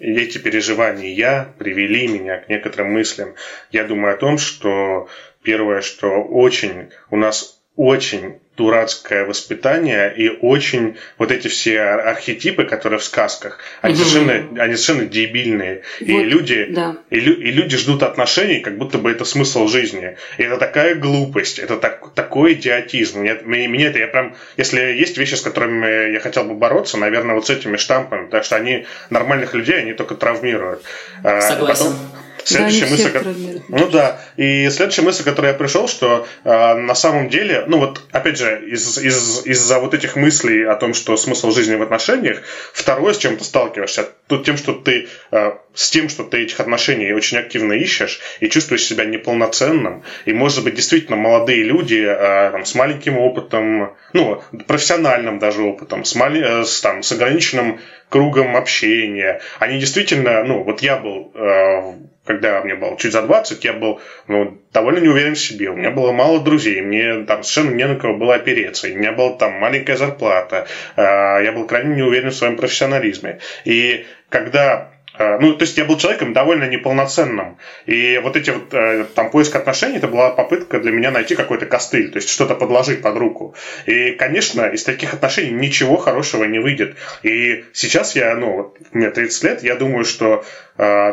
эти 0.00 0.38
переживания 0.38 1.12
я 1.12 1.52
привели 1.58 2.08
меня 2.08 2.38
к 2.38 2.48
некоторым 2.48 2.92
мыслям. 2.92 3.34
Я 3.70 3.84
думаю 3.84 4.14
о 4.14 4.16
том, 4.16 4.38
что 4.38 5.08
первое, 5.42 5.82
что 5.82 6.22
очень 6.22 6.90
у 7.10 7.16
нас 7.16 7.60
очень 7.76 8.40
дурацкое 8.60 9.24
воспитание 9.24 10.12
и 10.14 10.28
очень 10.28 10.96
вот 11.18 11.32
эти 11.32 11.48
все 11.48 11.78
ар- 11.78 12.08
архетипы, 12.08 12.64
которые 12.64 12.98
в 12.98 13.04
сказках, 13.04 13.58
они, 13.82 13.94
Мгм. 13.94 14.04
совершенно, 14.04 14.62
они 14.62 14.74
совершенно 14.76 15.08
дебильные. 15.08 15.82
И 16.00 16.12
Вот, 16.12 16.22
люди 16.24 16.66
да. 16.70 16.96
и, 17.10 17.18
лю- 17.20 17.40
и 17.40 17.50
люди 17.50 17.76
ждут 17.76 18.02
отношений, 18.02 18.60
как 18.60 18.76
будто 18.76 18.98
бы 18.98 19.10
это 19.10 19.24
смысл 19.24 19.66
жизни. 19.66 20.16
И 20.38 20.42
это 20.42 20.56
такая 20.58 20.94
глупость, 20.94 21.58
это 21.58 21.76
так, 21.76 22.12
такой 22.14 22.52
идиотизм. 22.52 23.20
Мне, 23.20 23.68
мне 23.68 23.86
это, 23.86 23.98
я 23.98 24.06
прям, 24.08 24.34
если 24.58 24.80
есть 24.80 25.16
вещи, 25.18 25.34
с 25.34 25.40
которыми 25.40 26.12
я 26.12 26.20
хотел 26.20 26.44
бы 26.44 26.54
бороться, 26.54 26.98
наверное, 26.98 27.34
вот 27.34 27.46
с 27.46 27.50
этими 27.50 27.76
штампами, 27.78 28.26
потому 28.26 28.42
что 28.44 28.56
они 28.56 28.86
нормальных 29.10 29.54
людей, 29.54 29.78
они 29.78 29.92
только 29.94 30.14
травмируют. 30.14 30.82
А, 31.24 31.40
Согласен. 31.40 31.84
Потом, 31.86 31.96
Следующая 32.44 32.84
да, 32.86 32.90
мысль, 32.90 33.10
ко- 33.10 33.24
ну 33.68 33.88
да, 33.88 34.20
и 34.36 34.68
следующая 34.70 35.02
мысль, 35.02 35.22
к 35.22 35.26
которой 35.26 35.48
я 35.48 35.54
пришел, 35.54 35.88
что 35.88 36.26
э, 36.44 36.74
на 36.74 36.94
самом 36.94 37.28
деле, 37.28 37.64
ну 37.66 37.78
вот, 37.78 38.02
опять 38.10 38.38
же, 38.38 38.62
из, 38.68 38.98
из, 38.98 39.46
из-за 39.46 39.78
вот 39.78 39.94
этих 39.94 40.16
мыслей 40.16 40.64
о 40.64 40.76
том, 40.76 40.94
что 40.94 41.16
смысл 41.16 41.50
жизни 41.50 41.74
в 41.74 41.82
отношениях, 41.82 42.42
второе, 42.72 43.12
с 43.12 43.18
чем 43.18 43.36
ты 43.36 43.44
сталкиваешься, 43.44 44.08
тут 44.26 44.44
тем, 44.44 44.56
что 44.56 44.72
ты 44.72 45.08
э, 45.30 45.52
с 45.74 45.90
тем, 45.90 46.08
что 46.08 46.24
ты 46.24 46.42
этих 46.42 46.60
отношений 46.60 47.12
очень 47.12 47.38
активно 47.38 47.74
ищешь 47.74 48.20
и 48.40 48.48
чувствуешь 48.48 48.84
себя 48.84 49.04
неполноценным, 49.04 50.02
и, 50.24 50.32
может 50.32 50.64
быть, 50.64 50.74
действительно 50.74 51.16
молодые 51.16 51.62
люди 51.62 52.04
э, 52.06 52.50
там, 52.50 52.64
с 52.64 52.74
маленьким 52.74 53.18
опытом, 53.18 53.94
ну, 54.12 54.42
профессиональным 54.66 55.38
даже 55.38 55.62
опытом, 55.62 56.04
с, 56.04 56.14
мали- 56.14 56.62
э, 56.62 56.64
с, 56.64 56.80
там, 56.80 57.02
с 57.02 57.12
ограниченным 57.12 57.80
кругом 58.08 58.56
общения, 58.56 59.40
они 59.60 59.78
действительно, 59.78 60.42
ну, 60.44 60.64
вот 60.64 60.82
я 60.82 60.96
был 60.96 61.32
э, 61.34 61.94
когда 62.30 62.62
мне 62.62 62.76
было 62.76 62.96
чуть 62.96 63.12
за 63.12 63.22
20, 63.22 63.64
я 63.64 63.72
был 63.72 64.00
ну, 64.28 64.56
довольно 64.72 65.00
не 65.00 65.08
уверен 65.08 65.34
в 65.34 65.40
себе. 65.40 65.70
У 65.70 65.74
меня 65.74 65.90
было 65.90 66.12
мало 66.12 66.40
друзей, 66.40 66.80
мне 66.80 67.24
там 67.24 67.42
совершенно 67.42 67.74
не 67.74 67.86
на 67.88 67.96
кого 67.96 68.16
было 68.16 68.36
опереться. 68.36 68.86
У 68.86 68.96
меня 68.96 69.10
была 69.10 69.32
там 69.36 69.54
маленькая 69.54 69.96
зарплата. 69.96 70.68
Я 70.96 71.52
был 71.52 71.66
крайне 71.66 71.96
не 71.96 72.02
уверен 72.02 72.30
в 72.30 72.34
своем 72.34 72.56
профессионализме. 72.56 73.40
И 73.64 74.06
когда 74.28 74.92
ну, 75.18 75.54
то 75.54 75.64
есть 75.64 75.76
я 75.76 75.84
был 75.84 75.98
человеком 75.98 76.32
довольно 76.32 76.64
неполноценным. 76.64 77.58
И 77.84 78.18
вот 78.22 78.36
эти 78.36 78.50
вот 78.50 79.14
там 79.14 79.30
поиск 79.30 79.54
отношений, 79.54 79.98
это 79.98 80.08
была 80.08 80.30
попытка 80.30 80.80
для 80.80 80.92
меня 80.92 81.10
найти 81.10 81.34
какой-то 81.34 81.66
костыль, 81.66 82.10
то 82.10 82.16
есть 82.16 82.30
что-то 82.30 82.54
подложить 82.54 83.02
под 83.02 83.16
руку. 83.18 83.54
И, 83.84 84.12
конечно, 84.12 84.66
из 84.68 84.82
таких 84.84 85.12
отношений 85.12 85.50
ничего 85.50 85.96
хорошего 85.96 86.44
не 86.44 86.58
выйдет. 86.58 86.96
И 87.22 87.64
сейчас 87.74 88.16
я, 88.16 88.34
ну, 88.34 88.74
мне 88.92 89.10
30 89.10 89.44
лет, 89.44 89.62
я 89.62 89.74
думаю, 89.74 90.04
что 90.04 90.44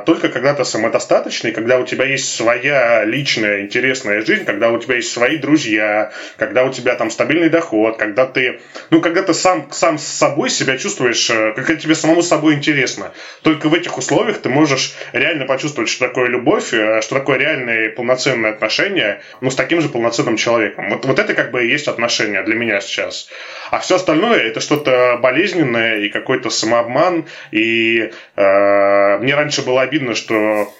только 0.05 0.29
когда 0.29 0.53
ты 0.53 0.63
самодостаточный, 0.63 1.51
когда 1.51 1.77
у 1.77 1.85
тебя 1.85 2.05
есть 2.05 2.33
своя 2.33 3.03
личная 3.03 3.61
интересная 3.61 4.21
жизнь, 4.21 4.45
когда 4.45 4.71
у 4.71 4.79
тебя 4.79 4.95
есть 4.95 5.11
свои 5.11 5.37
друзья, 5.37 6.11
когда 6.37 6.63
у 6.63 6.71
тебя 6.71 6.95
там 6.95 7.09
стабильный 7.09 7.49
доход, 7.49 7.97
когда 7.97 8.25
ты, 8.25 8.61
ну, 8.89 9.01
когда 9.01 9.23
ты 9.23 9.33
сам, 9.33 9.67
сам 9.71 9.97
с 9.97 10.05
собой 10.05 10.49
себя 10.49 10.77
чувствуешь, 10.77 11.27
когда 11.55 11.75
тебе 11.75 11.95
самому 11.95 12.21
собой 12.21 12.53
интересно. 12.53 13.11
Только 13.41 13.67
в 13.69 13.73
этих 13.73 13.97
условиях 13.97 14.39
ты 14.39 14.49
можешь 14.49 14.95
реально 15.11 15.45
почувствовать, 15.45 15.89
что 15.89 16.07
такое 16.07 16.27
любовь, 16.27 16.67
что 16.67 17.09
такое 17.09 17.37
реальные 17.37 17.89
полноценные 17.89 18.53
отношения, 18.53 19.21
ну, 19.41 19.51
с 19.51 19.55
таким 19.55 19.81
же 19.81 19.89
полноценным 19.89 20.37
человеком. 20.37 20.89
Вот, 20.89 21.05
вот 21.05 21.19
это 21.19 21.33
как 21.33 21.51
бы 21.51 21.65
и 21.65 21.69
есть 21.69 21.87
отношения 21.87 22.43
для 22.43 22.55
меня 22.55 22.79
сейчас. 22.81 23.29
А 23.71 23.79
все 23.79 23.95
остальное 23.95 24.39
это 24.39 24.59
что-то 24.59 25.19
болезненное 25.21 25.99
и 25.99 26.09
какой-то 26.09 26.49
самообман. 26.49 27.25
И 27.51 28.11
э, 28.35 29.17
мне 29.19 29.35
раньше 29.35 29.56
было 29.61 29.81
обидно, 29.81 30.15
что 30.15 30.71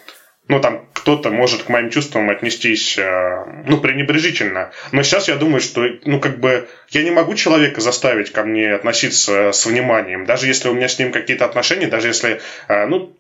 ну, 0.48 0.62
там 0.62 0.88
кто-то 0.94 1.30
может 1.30 1.64
к 1.64 1.70
моим 1.70 1.90
чувствам 1.90 2.30
отнестись, 2.30 2.98
э, 2.98 3.64
ну, 3.66 3.80
пренебрежительно. 3.80 4.72
Но 4.92 5.04
сейчас 5.04 5.28
я 5.28 5.36
думаю, 5.36 5.60
что, 5.60 5.86
ну, 6.06 6.20
как 6.20 6.40
бы, 6.40 6.68
я 6.90 7.04
не 7.04 7.12
могу 7.12 7.36
человека 7.36 7.82
заставить 7.82 8.32
ко 8.32 8.44
мне 8.44 8.74
относиться 8.74 9.52
с 9.52 9.66
вниманием. 9.66 10.26
Даже 10.26 10.48
если 10.48 10.70
у 10.70 10.74
меня 10.74 10.88
с 10.88 11.00
ним 11.00 11.12
какие-то 11.12 11.46
отношения, 11.46 11.88
даже 11.88 12.08
если, 12.08 12.42
э, 12.68 12.86
ну, 12.88 13.14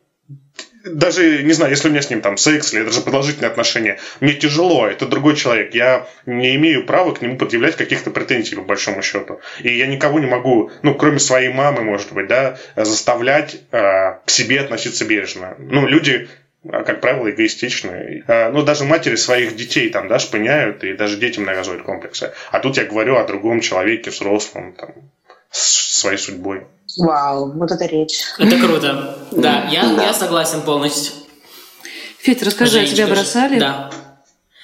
даже, 0.93 1.43
не 1.43 1.53
знаю, 1.53 1.71
если 1.71 1.87
у 1.87 1.91
меня 1.91 2.01
с 2.01 2.09
ним 2.09 2.21
там 2.21 2.37
секс 2.37 2.73
или 2.73 2.83
даже 2.83 3.01
продолжительные 3.01 3.49
отношения, 3.49 3.99
мне 4.19 4.33
тяжело, 4.33 4.87
это 4.87 5.05
другой 5.05 5.35
человек, 5.35 5.73
я 5.73 6.07
не 6.25 6.55
имею 6.55 6.85
права 6.85 7.13
к 7.13 7.21
нему 7.21 7.37
предъявлять 7.37 7.75
каких-то 7.75 8.11
претензий, 8.11 8.55
по 8.55 8.61
большому 8.61 9.01
счету. 9.01 9.39
И 9.61 9.75
я 9.75 9.87
никого 9.87 10.19
не 10.19 10.27
могу, 10.27 10.71
ну, 10.83 10.95
кроме 10.95 11.19
своей 11.19 11.49
мамы, 11.49 11.81
может 11.83 12.13
быть, 12.13 12.27
да, 12.27 12.57
заставлять 12.75 13.61
э, 13.71 13.77
к 14.25 14.29
себе 14.29 14.61
относиться 14.61 15.05
бережно. 15.05 15.55
Ну, 15.59 15.87
люди 15.87 16.27
как 16.63 17.01
правило, 17.01 17.29
эгоистичны. 17.29 18.23
Ну, 18.27 18.63
даже 18.63 18.83
матери 18.83 19.15
своих 19.15 19.55
детей 19.55 19.89
там, 19.89 20.07
да, 20.07 20.19
шпыняют, 20.19 20.83
и 20.83 20.93
даже 20.93 21.17
детям 21.17 21.45
навязывают 21.45 21.83
комплексы. 21.83 22.33
А 22.51 22.59
тут 22.59 22.77
я 22.77 22.83
говорю 22.83 23.15
о 23.15 23.25
другом 23.25 23.61
человеке, 23.61 24.09
взрослом, 24.09 24.73
там, 24.73 24.89
с 25.49 25.99
своей 25.99 26.17
судьбой. 26.17 26.65
Вау, 26.97 27.51
вот 27.53 27.71
это 27.71 27.85
речь. 27.85 28.21
Это 28.37 28.57
круто. 28.57 29.17
Да, 29.31 29.67
я, 29.69 29.83
я 29.83 30.13
согласен 30.13 30.61
полностью. 30.61 31.13
Федь, 32.19 32.41
расскажи, 32.43 32.79
а 32.79 32.85
тебя 32.85 33.07
бросали? 33.07 33.59
Да. 33.59 33.91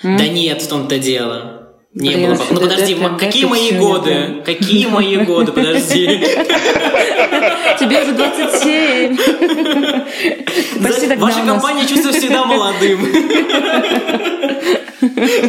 Да 0.02 0.28
нет, 0.28 0.62
в 0.62 0.68
том-то 0.68 0.98
дело. 1.00 1.64
Не 1.94 2.10
Блин, 2.10 2.36
было. 2.36 2.46
Ну 2.50 2.56
да, 2.56 2.62
подожди, 2.62 2.96
да, 2.96 3.10
да, 3.10 3.18
какие 3.20 3.46
мои 3.46 3.72
годы? 3.72 4.42
Какие 4.44 4.88
мои 4.88 5.18
годы? 5.18 5.52
Подожди. 5.52 6.08
Тебе 7.80 8.02
уже 8.02 8.14
27. 8.14 9.18
Почти 10.84 11.08
Ваша 11.08 11.08
догнал 11.08 11.30
нас. 11.30 11.46
компания 11.46 11.86
чувствует 11.86 12.16
всегда 12.16 12.46
молодым. 12.46 13.06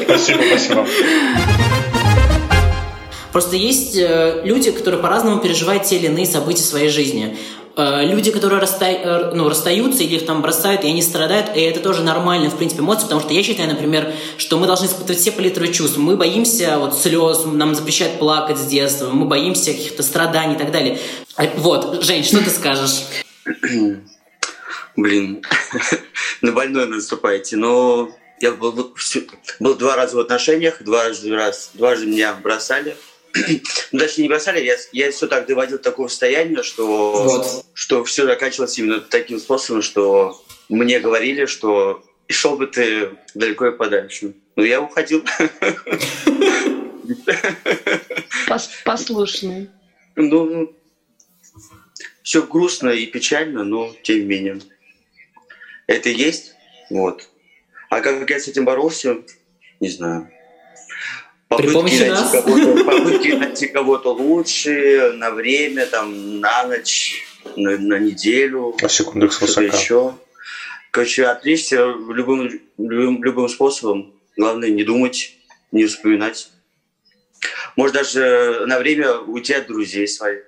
Спасибо, 0.05 0.43
спасибо. 0.51 0.87
Просто 3.35 3.57
есть 3.57 3.97
э, 3.97 4.43
люди, 4.45 4.71
которые 4.71 5.03
по-разному 5.03 5.41
переживают 5.41 5.83
те 5.83 5.97
или 5.97 6.07
иные 6.07 6.25
события 6.25 6.63
своей 6.63 6.89
жизни. 6.89 7.37
Э, 7.77 8.05
люди, 8.05 8.31
которые 8.31 8.61
расста- 8.61 8.87
э, 8.87 9.35
ну, 9.35 9.49
расстаются 9.49 10.05
или 10.05 10.15
их 10.15 10.25
там 10.25 10.41
бросают, 10.41 10.85
и 10.85 10.87
они 10.87 11.03
страдают, 11.03 11.49
и 11.57 11.61
это 11.61 11.81
тоже 11.81 12.05
нормально, 12.05 12.49
в 12.49 12.57
принципе, 12.57 12.83
эмоции, 12.83 13.03
потому 13.03 13.21
что 13.21 13.33
я 13.35 13.43
считаю, 13.43 13.69
например, 13.69 14.13
что 14.39 14.57
мы 14.57 14.69
должны 14.69 14.87
испытывать 14.87 15.19
все 15.19 15.33
палитры 15.33 15.67
чувств. 15.73 15.97
Мы 15.97 16.17
боимся 16.17 16.79
вот 16.79 16.97
слез, 16.97 17.43
нам 17.45 17.75
запрещают 17.75 18.21
плакать 18.21 18.57
с 18.57 18.67
детства, 18.67 19.11
мы 19.11 19.27
боимся 19.27 19.73
каких-то 19.73 20.05
страданий 20.05 20.55
и 20.55 20.59
так 20.59 20.71
далее. 20.71 21.01
Вот, 21.57 22.05
Жень, 22.05 22.23
что 22.23 22.39
ты 22.39 22.51
скажешь? 22.51 23.03
Блин, 24.95 25.43
на 26.41 26.53
больной 26.53 26.87
наступаете. 26.87 27.57
Но 27.57 28.11
я 28.41 28.53
был, 28.53 28.95
был 29.59 29.75
два 29.75 29.97
раза 29.97 30.17
в 30.17 30.21
отношениях, 30.21 30.85
дважды, 30.85 31.35
раз, 31.35 31.71
дважды 31.75 32.07
меня 32.07 32.33
бросали. 32.35 32.97
Ну, 33.93 33.99
точнее, 33.99 34.23
не 34.23 34.29
бросали, 34.29 34.65
я, 34.65 34.77
я 34.93 35.11
все 35.11 35.27
так 35.27 35.47
доводил 35.47 35.79
до 35.79 35.85
такого 35.85 36.09
состояния, 36.09 36.63
что, 36.63 37.25
Вот. 37.25 37.67
что 37.75 38.05
все 38.05 38.25
заканчивалось 38.27 38.79
именно 38.79 39.01
таким 39.01 39.39
способом, 39.39 39.83
что 39.83 40.43
мне 40.69 41.01
говорили, 41.01 41.47
что 41.47 42.05
и 42.29 42.33
шел 42.33 42.57
бы 42.57 42.67
ты 42.67 43.11
далеко 43.35 43.67
и 43.67 43.77
подальше. 43.77 44.35
Ну, 44.57 44.65
я 44.65 44.81
уходил. 44.81 45.25
Пос- 48.49 48.71
послушный. 48.85 49.71
Ну, 50.17 50.75
все 52.23 52.43
грустно 52.43 52.91
и 52.91 53.07
печально, 53.07 53.65
но 53.65 53.95
тем 54.03 54.21
не 54.21 54.25
менее. 54.25 54.61
Это 55.87 56.09
есть, 56.09 56.55
вот. 56.91 57.29
А 57.91 58.01
как 58.01 58.29
я 58.31 58.41
с 58.41 58.49
этим 58.49 58.65
боролся, 58.65 59.19
не 59.81 59.89
знаю. 59.89 60.31
При 61.57 61.69
помощи 61.69 62.01
найти 62.01 62.11
нас? 62.11 62.31
кого-то, 62.33 62.85
попытки 62.85 63.29
найти 63.29 63.67
кого-то 63.67 64.13
лучше, 64.13 65.13
на 65.17 65.31
время, 65.31 65.87
там, 65.87 66.41
на 66.41 66.65
ночь, 66.67 67.25
на, 67.57 67.77
на 67.79 67.99
неделю, 67.99 68.75
А 68.83 68.89
секунду 68.89 69.27
высока. 69.27 69.63
еще. 69.63 70.15
Короче, 70.91 71.27
отличься 71.27 71.87
любым, 71.87 72.49
любым, 72.79 73.23
любым 73.25 73.49
способом. 73.49 74.13
Главное, 74.37 74.71
не 74.71 74.85
думать, 74.85 75.35
не 75.73 75.87
вспоминать. 75.87 76.49
Может, 77.77 77.97
даже 77.97 78.65
на 78.67 78.79
время 78.79 79.15
уйти 79.19 79.55
от 79.55 79.67
друзей 79.67 80.07
своих. 80.07 80.45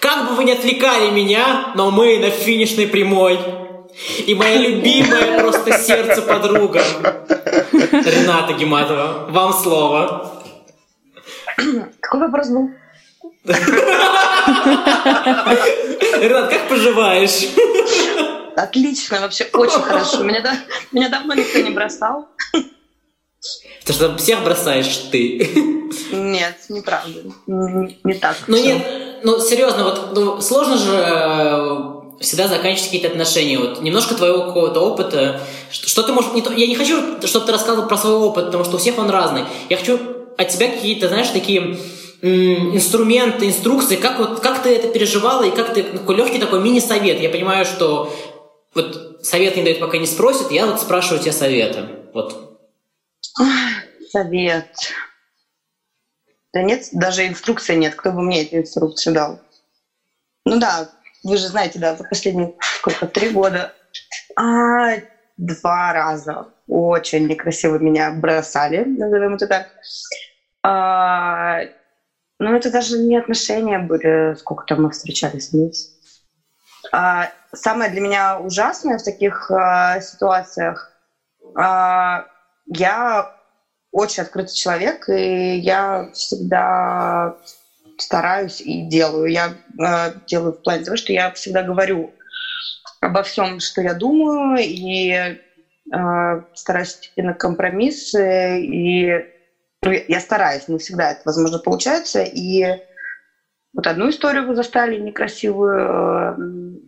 Как 0.00 0.28
бы 0.28 0.36
вы 0.36 0.44
ни 0.44 0.52
отвлекали 0.52 1.10
меня, 1.10 1.72
но 1.76 1.90
мы 1.90 2.18
на 2.18 2.30
финишной 2.30 2.86
прямой. 2.86 3.38
И 4.26 4.34
моя 4.34 4.56
любимая 4.56 5.40
просто 5.40 5.78
сердце 5.78 6.22
подруга. 6.22 6.82
Рената 7.92 8.52
Гематова, 8.54 9.26
вам 9.30 9.52
слово. 9.52 10.42
Какой 12.00 12.20
вопрос 12.20 12.48
был? 12.48 12.70
Ренат, 16.20 16.50
как 16.50 16.68
поживаешь? 16.68 17.46
Отлично, 18.56 19.20
вообще 19.20 19.44
очень 19.52 19.82
хорошо. 19.82 20.22
Меня, 20.24 20.40
да- 20.40 20.58
меня 20.92 21.08
давно 21.08 21.34
никто 21.34 21.58
не 21.60 21.70
бросал. 21.70 22.28
Ты 23.84 23.92
что, 23.92 24.16
всех 24.16 24.42
бросаешь 24.42 24.96
ты? 25.12 25.50
Нет, 26.10 26.56
неправда. 26.68 27.20
Не, 27.46 27.98
не 28.02 28.14
так. 28.14 28.36
Ну 28.48 28.56
нет, 28.56 28.84
ну 29.22 29.38
серьезно, 29.40 29.84
вот 29.84 30.14
ну, 30.14 30.40
сложно 30.40 30.76
же 30.76 30.94
э, 30.96 31.95
всегда 32.20 32.48
заканчивать 32.48 32.86
какие-то 32.86 33.08
отношения. 33.08 33.58
Вот 33.58 33.82
немножко 33.82 34.14
твоего 34.14 34.44
какого-то 34.44 34.80
опыта. 34.80 35.40
Что, 35.70 35.88
что 35.88 36.02
ты 36.02 36.12
можешь... 36.12 36.32
Не 36.32 36.42
то, 36.42 36.52
я 36.52 36.66
не 36.66 36.74
хочу, 36.74 37.26
чтобы 37.26 37.46
ты 37.46 37.52
рассказывал 37.52 37.88
про 37.88 37.96
свой 37.96 38.14
опыт, 38.14 38.46
потому 38.46 38.64
что 38.64 38.76
у 38.76 38.78
всех 38.78 38.98
он 38.98 39.10
разный. 39.10 39.44
Я 39.68 39.76
хочу 39.76 39.98
от 40.38 40.48
тебя 40.48 40.68
какие-то, 40.68 41.08
знаешь, 41.08 41.28
такие 41.28 41.78
инструменты, 42.22 43.46
инструкции, 43.46 43.96
как, 43.96 44.18
вот, 44.18 44.40
как 44.40 44.62
ты 44.62 44.70
это 44.74 44.88
переживала, 44.88 45.44
и 45.44 45.54
как 45.54 45.74
ты... 45.74 45.84
ну, 45.84 45.98
Такой 45.98 46.16
легкий 46.16 46.38
такой 46.38 46.60
мини-совет. 46.60 47.20
Я 47.20 47.28
понимаю, 47.28 47.64
что 47.64 48.12
вот 48.74 49.20
совет 49.22 49.56
не 49.56 49.62
дают, 49.62 49.80
пока 49.80 49.98
не 49.98 50.06
спросят, 50.06 50.50
я 50.50 50.66
вот 50.66 50.80
спрашиваю 50.80 51.20
тебя 51.20 51.32
совета. 51.32 51.88
Вот. 52.12 52.58
Совет. 54.10 54.68
Да 56.52 56.62
нет, 56.62 56.88
даже 56.92 57.26
инструкции 57.26 57.74
нет. 57.74 57.94
Кто 57.96 58.12
бы 58.12 58.22
мне 58.22 58.42
эти 58.42 58.54
инструкции 58.54 59.12
дал? 59.12 59.40
Ну 60.46 60.58
да, 60.58 60.90
вы 61.26 61.36
же 61.36 61.48
знаете, 61.48 61.78
да, 61.78 61.94
за 61.94 62.04
последние 62.04 62.52
сколько, 62.60 63.06
три 63.06 63.30
года. 63.30 63.72
А, 64.36 64.96
два 65.36 65.92
раза 65.92 66.44
очень 66.68 67.26
некрасиво 67.26 67.78
меня 67.78 68.10
бросали, 68.10 68.84
назовем 68.84 69.34
это 69.34 69.46
так. 69.46 69.64
А, 70.62 71.60
ну, 72.38 72.54
это 72.54 72.70
даже 72.70 72.98
не 72.98 73.16
отношения 73.16 73.78
были, 73.78 74.34
сколько 74.34 74.64
там 74.66 74.82
мы 74.82 74.90
встречались 74.90 75.50
вместе. 75.50 75.90
А, 76.92 77.28
самое 77.54 77.90
для 77.90 78.00
меня 78.00 78.38
ужасное 78.38 78.98
в 78.98 79.02
таких 79.02 79.50
а, 79.50 80.00
ситуациях, 80.00 80.92
а, 81.56 82.22
я 82.66 83.26
очень 83.90 84.22
открытый 84.22 84.54
человек, 84.54 85.08
и 85.08 85.56
я 85.56 86.04
всегда 86.12 87.32
стараюсь 87.98 88.60
и 88.60 88.82
делаю. 88.82 89.26
Я 89.26 89.52
э, 89.80 90.12
делаю 90.26 90.52
в 90.52 90.62
плане 90.62 90.84
того, 90.84 90.96
что 90.96 91.12
я 91.12 91.30
всегда 91.32 91.62
говорю 91.62 92.12
обо 93.00 93.22
всем, 93.22 93.60
что 93.60 93.80
я 93.80 93.94
думаю, 93.94 94.58
и 94.58 95.10
э, 95.12 96.40
стараюсь 96.54 96.96
идти 96.96 97.22
на 97.22 97.34
компромиссы, 97.34 98.60
и 98.60 99.20
ну, 99.82 99.92
я 100.08 100.20
стараюсь, 100.20 100.68
не 100.68 100.78
всегда 100.78 101.10
это, 101.12 101.20
возможно, 101.24 101.58
получается, 101.58 102.22
и 102.22 102.76
вот 103.72 103.86
одну 103.86 104.08
историю 104.08 104.46
вы 104.46 104.54
застали 104.54 104.96
некрасивую 104.96 105.78
э, 105.78 106.78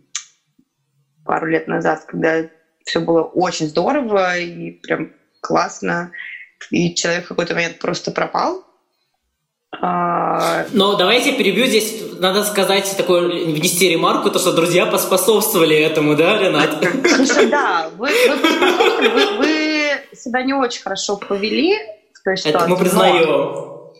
пару 1.23 1.45
лет 1.45 1.67
назад, 1.67 2.03
когда 2.05 2.43
все 2.85 2.99
было 2.99 3.23
очень 3.23 3.67
здорово 3.67 4.37
и 4.37 4.71
прям 4.81 5.11
классно, 5.41 6.09
и 6.71 6.93
человек 6.93 7.25
в 7.25 7.29
какой-то 7.29 7.53
момент 7.53 7.79
просто 7.79 8.11
пропал. 8.11 8.68
Но 9.71 10.95
давайте 10.97 11.33
перебью 11.33 11.65
здесь, 11.67 12.01
надо 12.19 12.43
сказать, 12.43 12.91
такое, 12.97 13.27
внести 13.27 13.89
ремарку, 13.89 14.31
то, 14.31 14.39
что 14.39 14.51
друзья 14.51 14.85
поспособствовали 14.87 15.75
этому, 15.77 16.15
да, 16.15 16.37
Ренат? 16.37 16.83
Слушай, 17.15 17.47
да, 17.47 17.89
вы, 17.97 18.09
вы, 18.27 19.09
вы, 19.09 19.37
вы 19.37 20.15
себя 20.15 20.43
не 20.43 20.53
очень 20.53 20.81
хорошо 20.81 21.17
повели 21.17 21.77
в 22.13 22.23
той 22.23 22.35
ситуации. 22.37 22.59
Это 22.59 22.67
мы 22.67 22.77
признаем. 22.77 23.27
Но, 23.27 23.93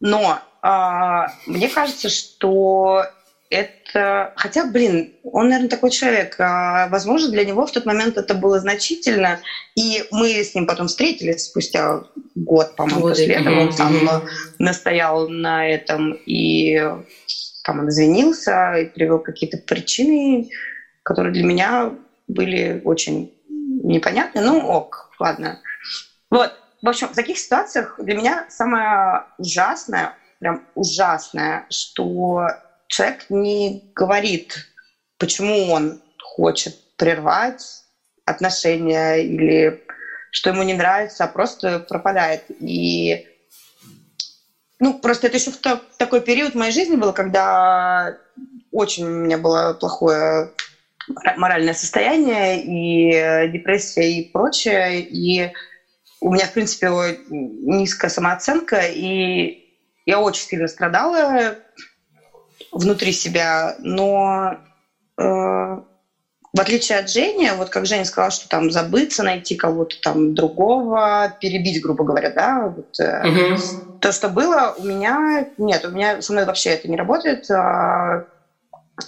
но 0.00 0.38
а, 0.62 1.28
мне 1.46 1.68
кажется, 1.68 2.08
что 2.08 3.04
это... 3.50 4.32
Хотя, 4.36 4.64
блин, 4.66 5.14
он, 5.24 5.48
наверное, 5.48 5.70
такой 5.70 5.90
человек. 5.90 6.36
А, 6.38 6.88
возможно, 6.88 7.30
для 7.30 7.44
него 7.44 7.66
в 7.66 7.72
тот 7.72 7.86
момент 7.86 8.16
это 8.16 8.34
было 8.34 8.60
значительно. 8.60 9.40
И 9.74 10.04
мы 10.10 10.30
с 10.44 10.54
ним 10.54 10.66
потом 10.66 10.88
встретились 10.88 11.44
спустя 11.44 12.04
год, 12.34 12.76
по-моему, 12.76 13.00
вот 13.00 13.10
после 13.10 13.34
этого. 13.34 13.60
Он 13.60 13.72
сам 13.72 13.94
настоял 14.58 15.28
на 15.28 15.66
этом. 15.66 16.12
И 16.26 16.78
там 17.64 17.80
он 17.80 17.88
извинился 17.88 18.74
и 18.74 18.86
привел 18.86 19.18
какие-то 19.18 19.58
причины, 19.58 20.50
которые 21.02 21.32
для 21.32 21.44
меня 21.44 21.92
были 22.26 22.82
очень 22.84 23.34
непонятны. 23.82 24.40
Ну, 24.42 24.58
ок, 24.58 25.10
ладно. 25.18 25.60
Вот, 26.30 26.52
в 26.82 26.88
общем, 26.88 27.08
в 27.08 27.14
таких 27.14 27.38
ситуациях 27.38 27.98
для 27.98 28.14
меня 28.14 28.46
самое 28.50 29.24
ужасное, 29.38 30.14
прям 30.38 30.66
ужасное, 30.74 31.66
что 31.70 32.48
человек 32.88 33.26
не 33.28 33.92
говорит, 33.94 34.66
почему 35.18 35.70
он 35.70 36.00
хочет 36.20 36.74
прервать 36.96 37.84
отношения 38.24 39.16
или 39.16 39.82
что 40.30 40.50
ему 40.50 40.62
не 40.62 40.74
нравится, 40.74 41.24
а 41.24 41.28
просто 41.28 41.78
пропадает. 41.78 42.44
И 42.60 43.26
ну, 44.78 44.98
просто 44.98 45.26
это 45.26 45.38
еще 45.38 45.50
в 45.50 45.56
то, 45.56 45.80
такой 45.98 46.20
период 46.20 46.54
моей 46.54 46.72
жизни 46.72 46.96
было, 46.96 47.12
когда 47.12 48.18
очень 48.70 49.06
у 49.06 49.08
меня 49.08 49.38
было 49.38 49.76
плохое 49.78 50.50
моральное 51.36 51.74
состояние 51.74 52.62
и 52.62 53.50
депрессия 53.50 54.12
и 54.12 54.30
прочее. 54.30 55.00
И 55.00 55.52
у 56.20 56.32
меня, 56.32 56.46
в 56.46 56.52
принципе, 56.52 56.88
низкая 57.28 58.10
самооценка, 58.10 58.82
и 58.86 59.64
я 60.04 60.20
очень 60.20 60.46
сильно 60.46 60.68
страдала 60.68 61.56
внутри 62.72 63.12
себя, 63.12 63.74
но 63.78 64.56
э, 65.18 65.22
в 65.22 66.60
отличие 66.60 66.98
от 66.98 67.08
Жени, 67.08 67.50
вот 67.56 67.68
как 67.68 67.86
Женя 67.86 68.04
сказала, 68.04 68.30
что 68.30 68.48
там 68.48 68.70
забыться, 68.70 69.22
найти 69.22 69.54
кого-то 69.54 69.96
там 70.00 70.34
другого, 70.34 71.32
перебить, 71.40 71.82
грубо 71.82 72.04
говоря, 72.04 72.30
да, 72.30 72.72
вот, 72.74 72.98
э, 73.00 73.28
угу. 73.28 73.98
то, 74.00 74.12
что 74.12 74.28
было, 74.28 74.74
у 74.76 74.84
меня 74.84 75.46
нет, 75.56 75.84
у 75.84 75.90
меня 75.90 76.20
со 76.22 76.32
мной 76.32 76.44
вообще 76.44 76.70
это 76.70 76.88
не 76.88 76.96
работает, 76.96 77.48
э, 77.50 78.24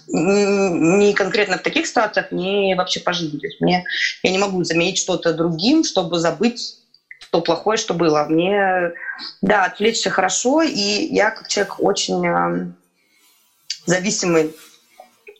ни 0.09 1.13
конкретно 1.13 1.59
в 1.59 1.63
таких 1.63 1.87
ситуациях, 1.87 2.31
ни 2.31 2.75
вообще 2.75 3.01
по 3.01 3.13
жизни. 3.13 3.39
То 3.39 3.47
есть 3.47 3.61
мне, 3.61 3.85
я 4.23 4.31
не 4.31 4.39
могу 4.39 4.63
заменить 4.63 4.99
что-то 4.99 5.33
другим, 5.33 5.83
чтобы 5.83 6.19
забыть 6.19 6.77
то 7.31 7.41
плохое, 7.41 7.77
что 7.77 7.95
было. 7.95 8.27
Мне, 8.29 8.93
да, 9.41 9.65
отвлечься 9.65 10.11
хорошо, 10.11 10.63
и 10.63 10.71
я 10.71 11.31
как 11.31 11.49
человек 11.49 11.77
очень 11.81 12.75
зависимый 13.87 14.55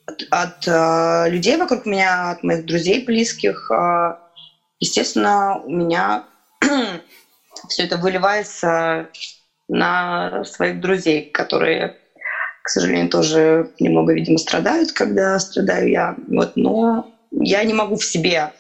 от, 0.07 0.23
от 0.31 0.69
э, 0.69 1.31
людей 1.31 1.57
вокруг 1.57 1.87
меня, 1.87 2.31
от 2.31 2.43
моих 2.43 2.67
друзей 2.67 3.05
близких. 3.05 3.71
Э, 3.71 4.17
естественно, 4.79 5.61
у 5.65 5.71
меня 5.71 6.25
все 7.69 7.85
это 7.85 7.97
выливается 7.97 9.09
на 9.69 10.45
своих 10.45 10.81
друзей, 10.81 11.31
которые, 11.31 11.97
к 12.63 12.69
сожалению, 12.69 13.09
тоже 13.09 13.71
немного, 13.79 14.13
видимо, 14.13 14.39
страдают, 14.39 14.93
когда 14.93 15.39
страдаю 15.39 15.89
я. 15.89 16.17
Вот, 16.29 16.57
но 16.57 17.15
я 17.31 17.63
не 17.65 17.73
могу 17.73 17.97
в 17.97 18.05
себе 18.05 18.53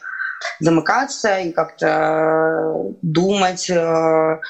замыкаться 0.60 1.38
и 1.40 1.52
как-то 1.52 2.94
думать, 3.02 3.68
э, 3.68 4.40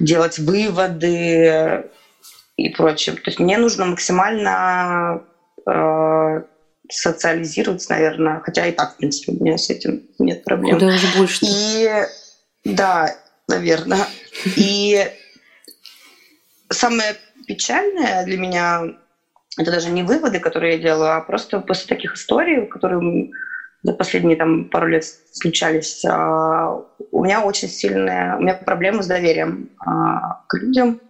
делать 0.00 0.38
выводы 0.38 1.90
и 2.56 2.68
прочее. 2.70 3.14
То 3.16 3.22
есть 3.26 3.38
мне 3.38 3.58
нужно 3.58 3.84
максимально 3.86 5.22
э, 5.66 6.42
социализироваться, 6.88 7.92
наверное, 7.92 8.40
хотя 8.40 8.66
и 8.66 8.72
так, 8.72 8.94
в 8.94 8.96
принципе, 8.96 9.32
у 9.32 9.42
меня 9.42 9.58
с 9.58 9.70
этим 9.70 10.02
нет 10.18 10.44
проблем. 10.44 10.78
Куда 10.78 10.94
уже 10.94 11.06
больше? 11.16 11.40
И 11.42 11.90
да, 12.64 13.14
наверное. 13.48 14.06
И 14.56 15.06
самое 16.70 17.14
печальное 17.46 18.24
для 18.24 18.38
меня 18.38 18.82
это 19.58 19.70
даже 19.70 19.90
не 19.90 20.02
выводы, 20.02 20.38
которые 20.40 20.74
я 20.76 20.82
делаю, 20.82 21.16
а 21.16 21.20
просто 21.20 21.60
после 21.60 21.86
таких 21.86 22.14
историй, 22.14 22.66
которые 22.66 23.30
за 23.82 23.92
последние 23.92 24.36
там 24.36 24.68
пару 24.68 24.88
лет 24.88 25.04
случались, 25.32 26.04
а, 26.04 26.82
у 27.12 27.24
меня 27.24 27.42
очень 27.42 27.68
сильная, 27.68 28.36
у 28.36 28.40
меня 28.40 28.54
проблемы 28.54 29.02
с 29.02 29.06
доверием 29.06 29.70
а, 29.78 30.42
к 30.48 30.58
людям, 30.58 31.00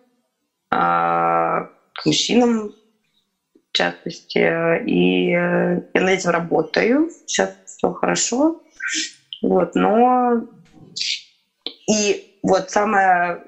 к 0.76 2.04
мужчинам, 2.04 2.68
в 2.68 3.72
частности. 3.72 4.82
И 4.84 5.30
я 5.30 5.80
над 5.94 6.10
этим 6.10 6.30
работаю. 6.30 7.08
Сейчас 7.26 7.50
все 7.64 7.90
хорошо. 7.92 8.54
Вот, 9.42 9.74
но 9.74 10.40
и 11.88 12.22
вот 12.42 12.70
самое 12.70 13.40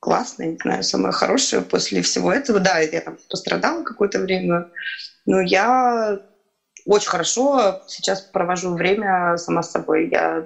классное, 0.00 0.48
не 0.48 0.56
знаю, 0.62 0.82
самое 0.82 1.12
хорошее 1.12 1.62
после 1.62 2.02
всего 2.02 2.32
этого, 2.32 2.60
да, 2.60 2.78
я 2.78 3.00
там 3.00 3.16
пострадала 3.28 3.82
какое-то 3.82 4.20
время, 4.20 4.64
но 5.24 5.40
я 5.40 6.16
очень 6.84 7.08
хорошо 7.08 7.76
сейчас 7.86 8.22
провожу 8.22 8.74
время 8.74 9.36
сама 9.36 9.62
с 9.62 9.70
собой. 9.70 10.08
Я 10.10 10.44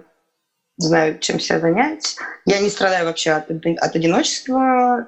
знаю, 0.78 1.18
чем 1.18 1.38
себя 1.38 1.60
занять. 1.60 2.16
Я 2.46 2.60
не 2.60 2.70
страдаю 2.70 3.04
вообще 3.04 3.32
от, 3.32 3.50
от 3.50 3.96
одиночества. 3.96 5.04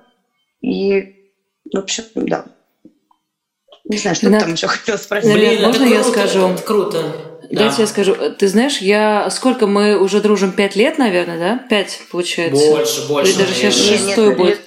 И, 0.63 1.15
в 1.73 1.77
общем, 1.77 2.05
да. 2.15 2.47
Не 3.85 3.99
знаю, 3.99 4.17
что 4.17 4.31
да. 4.31 4.39
ты 4.39 4.45
там 4.45 4.55
еще 4.55 4.69
хотела 4.69 4.97
спросить. 4.97 5.33
Блин, 5.33 5.63
можно 5.63 5.87
круто, 5.87 5.95
я 5.95 6.05
скажу? 6.05 6.49
Это 6.49 6.63
круто. 6.63 7.17
Да. 7.51 7.75
я 7.77 7.87
скажу. 7.87 8.15
Ты 8.39 8.49
знаешь, 8.49 8.79
я... 8.79 9.29
Сколько 9.31 9.67
мы 9.67 9.99
уже 9.99 10.21
дружим? 10.21 10.53
Пять 10.53 10.77
лет, 10.77 10.99
наверное, 10.99 11.39
да? 11.39 11.67
Пять, 11.69 12.01
получается. 12.11 12.65
Больше, 12.71 13.09
больше. 13.09 13.33
Или 13.33 13.39
даже 13.39 13.55
сейчас 13.55 13.75
шестой 13.75 14.35
будет. 14.35 14.61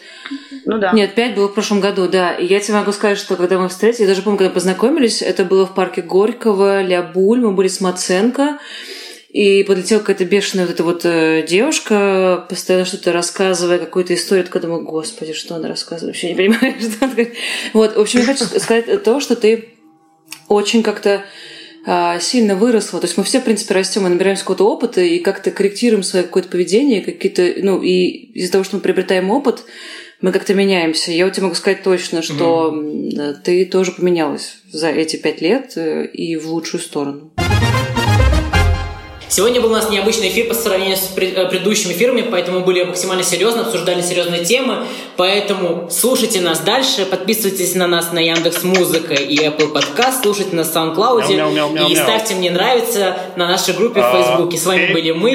Ну 0.65 0.79
да. 0.79 0.91
Нет, 0.91 1.15
пять 1.15 1.35
было 1.35 1.47
в 1.47 1.53
прошлом 1.53 1.79
году, 1.79 2.07
да. 2.07 2.33
И 2.33 2.45
я 2.45 2.59
тебе 2.59 2.75
могу 2.75 2.91
сказать, 2.91 3.17
что 3.17 3.35
когда 3.35 3.57
мы 3.59 3.69
встретились, 3.69 4.01
я 4.01 4.07
даже 4.07 4.21
помню, 4.21 4.37
когда 4.37 4.53
познакомились, 4.53 5.21
это 5.21 5.45
было 5.45 5.65
в 5.65 5.73
парке 5.73 6.01
Горького, 6.01 6.81
Лябуль, 6.81 7.39
мы 7.39 7.51
были 7.51 7.67
с 7.67 7.81
Маценко. 7.81 8.59
И 9.35 9.63
подлетела 9.63 9.99
какая-то 9.99 10.23
бешеная 10.23 10.65
вот 10.65 10.73
эта 10.73 10.83
вот 10.85 11.01
э, 11.03 11.45
девушка, 11.45 12.45
постоянно 12.47 12.85
что-то 12.85 13.11
рассказывая, 13.11 13.79
какую-то 13.79 14.13
историю. 14.13 14.47
Я 14.53 14.61
думаю, 14.61 14.85
господи, 14.85 15.33
что 15.33 15.55
она 15.55 15.67
рассказывает? 15.67 16.15
Вообще 16.15 16.29
не 16.29 16.35
понимаю, 16.35 16.73
что 16.79 17.03
она 17.03 17.11
говорит. 17.11 17.33
Вот, 17.73 17.97
в 17.97 17.99
общем, 17.99 18.19
я 18.21 18.27
хочу 18.27 18.45
сказать 18.59 19.03
то, 19.03 19.19
что 19.19 19.35
ты 19.35 19.73
очень 20.47 20.83
как-то 20.83 21.25
а, 21.85 22.17
сильно 22.21 22.55
выросла. 22.55 23.01
То 23.01 23.07
есть 23.07 23.17
мы 23.17 23.25
все, 23.25 23.41
в 23.41 23.43
принципе, 23.43 23.73
растем, 23.73 24.03
мы 24.03 24.09
набираемся 24.09 24.43
какого-то 24.43 24.69
опыта 24.69 25.01
и 25.01 25.19
как-то 25.19 25.51
корректируем 25.51 26.03
свое 26.03 26.23
какое-то 26.23 26.47
поведение, 26.47 27.01
какие-то, 27.01 27.55
ну, 27.61 27.81
и 27.81 28.05
из-за 28.39 28.53
того, 28.53 28.63
что 28.63 28.77
мы 28.77 28.81
приобретаем 28.81 29.29
опыт, 29.31 29.65
мы 30.21 30.31
как-то 30.31 30.53
меняемся. 30.53 31.11
Я 31.11 31.27
у 31.27 31.29
тебя 31.29 31.43
могу 31.43 31.55
сказать 31.55 31.83
точно, 31.83 32.21
что 32.21 32.69
угу. 32.69 33.35
ты 33.43 33.65
тоже 33.65 33.91
поменялась 33.91 34.59
за 34.71 34.91
эти 34.91 35.17
пять 35.17 35.41
лет 35.41 35.73
э, 35.75 36.05
и 36.05 36.37
в 36.37 36.47
лучшую 36.47 36.79
сторону. 36.79 37.33
Сегодня 39.27 39.59
был 39.59 39.69
у 39.69 39.73
нас 39.73 39.89
необычный 39.89 40.29
эфир 40.29 40.47
по 40.47 40.53
сравнению 40.53 40.97
с 40.97 41.11
э, 41.17 41.47
предыдущими 41.47 41.93
эфирами, 41.93 42.21
поэтому 42.21 42.59
мы 42.59 42.65
были 42.65 42.83
максимально 42.83 43.23
серьезно, 43.23 43.61
обсуждали 43.61 44.01
серьезные 44.01 44.45
темы. 44.45 44.85
Поэтому 45.17 45.89
слушайте 45.89 46.41
нас 46.41 46.59
дальше, 46.59 47.05
подписывайтесь 47.05 47.75
на 47.75 47.87
нас 47.87 48.11
на 48.11 48.19
Яндекс 48.19 48.63
Музыка 48.63 49.13
и 49.13 49.37
Apple 49.37 49.73
Podcast, 49.73 50.21
слушайте 50.21 50.55
нас 50.55 50.69
в 50.69 50.75
SoundCloud 50.75 51.35
Мяу, 51.35 51.51
мяу, 51.51 51.71
мяу, 51.71 51.89
и 51.89 51.95
ставьте 51.95 52.35
мне 52.35 52.51
нравится 52.51 53.17
на 53.35 53.47
нашей 53.47 53.73
группе 53.73 54.01
в 54.01 54.05
А, 54.05 54.11
Фейсбуке. 54.11 54.57
С 54.57 54.65
вами 54.65 54.93
были 54.93 55.11
мы, 55.11 55.31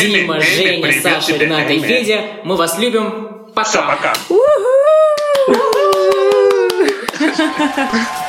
Дима, 0.00 0.40
Женя, 0.40 0.92
Саша, 1.00 1.36
Рената 1.36 1.72
и. 1.72 1.80
Федя. 1.80 2.22
Мы 2.44 2.56
вас 2.56 2.78
любим. 2.78 3.28
Пока. 3.54 3.68
Все, 3.68 3.78
пока. 3.78 4.14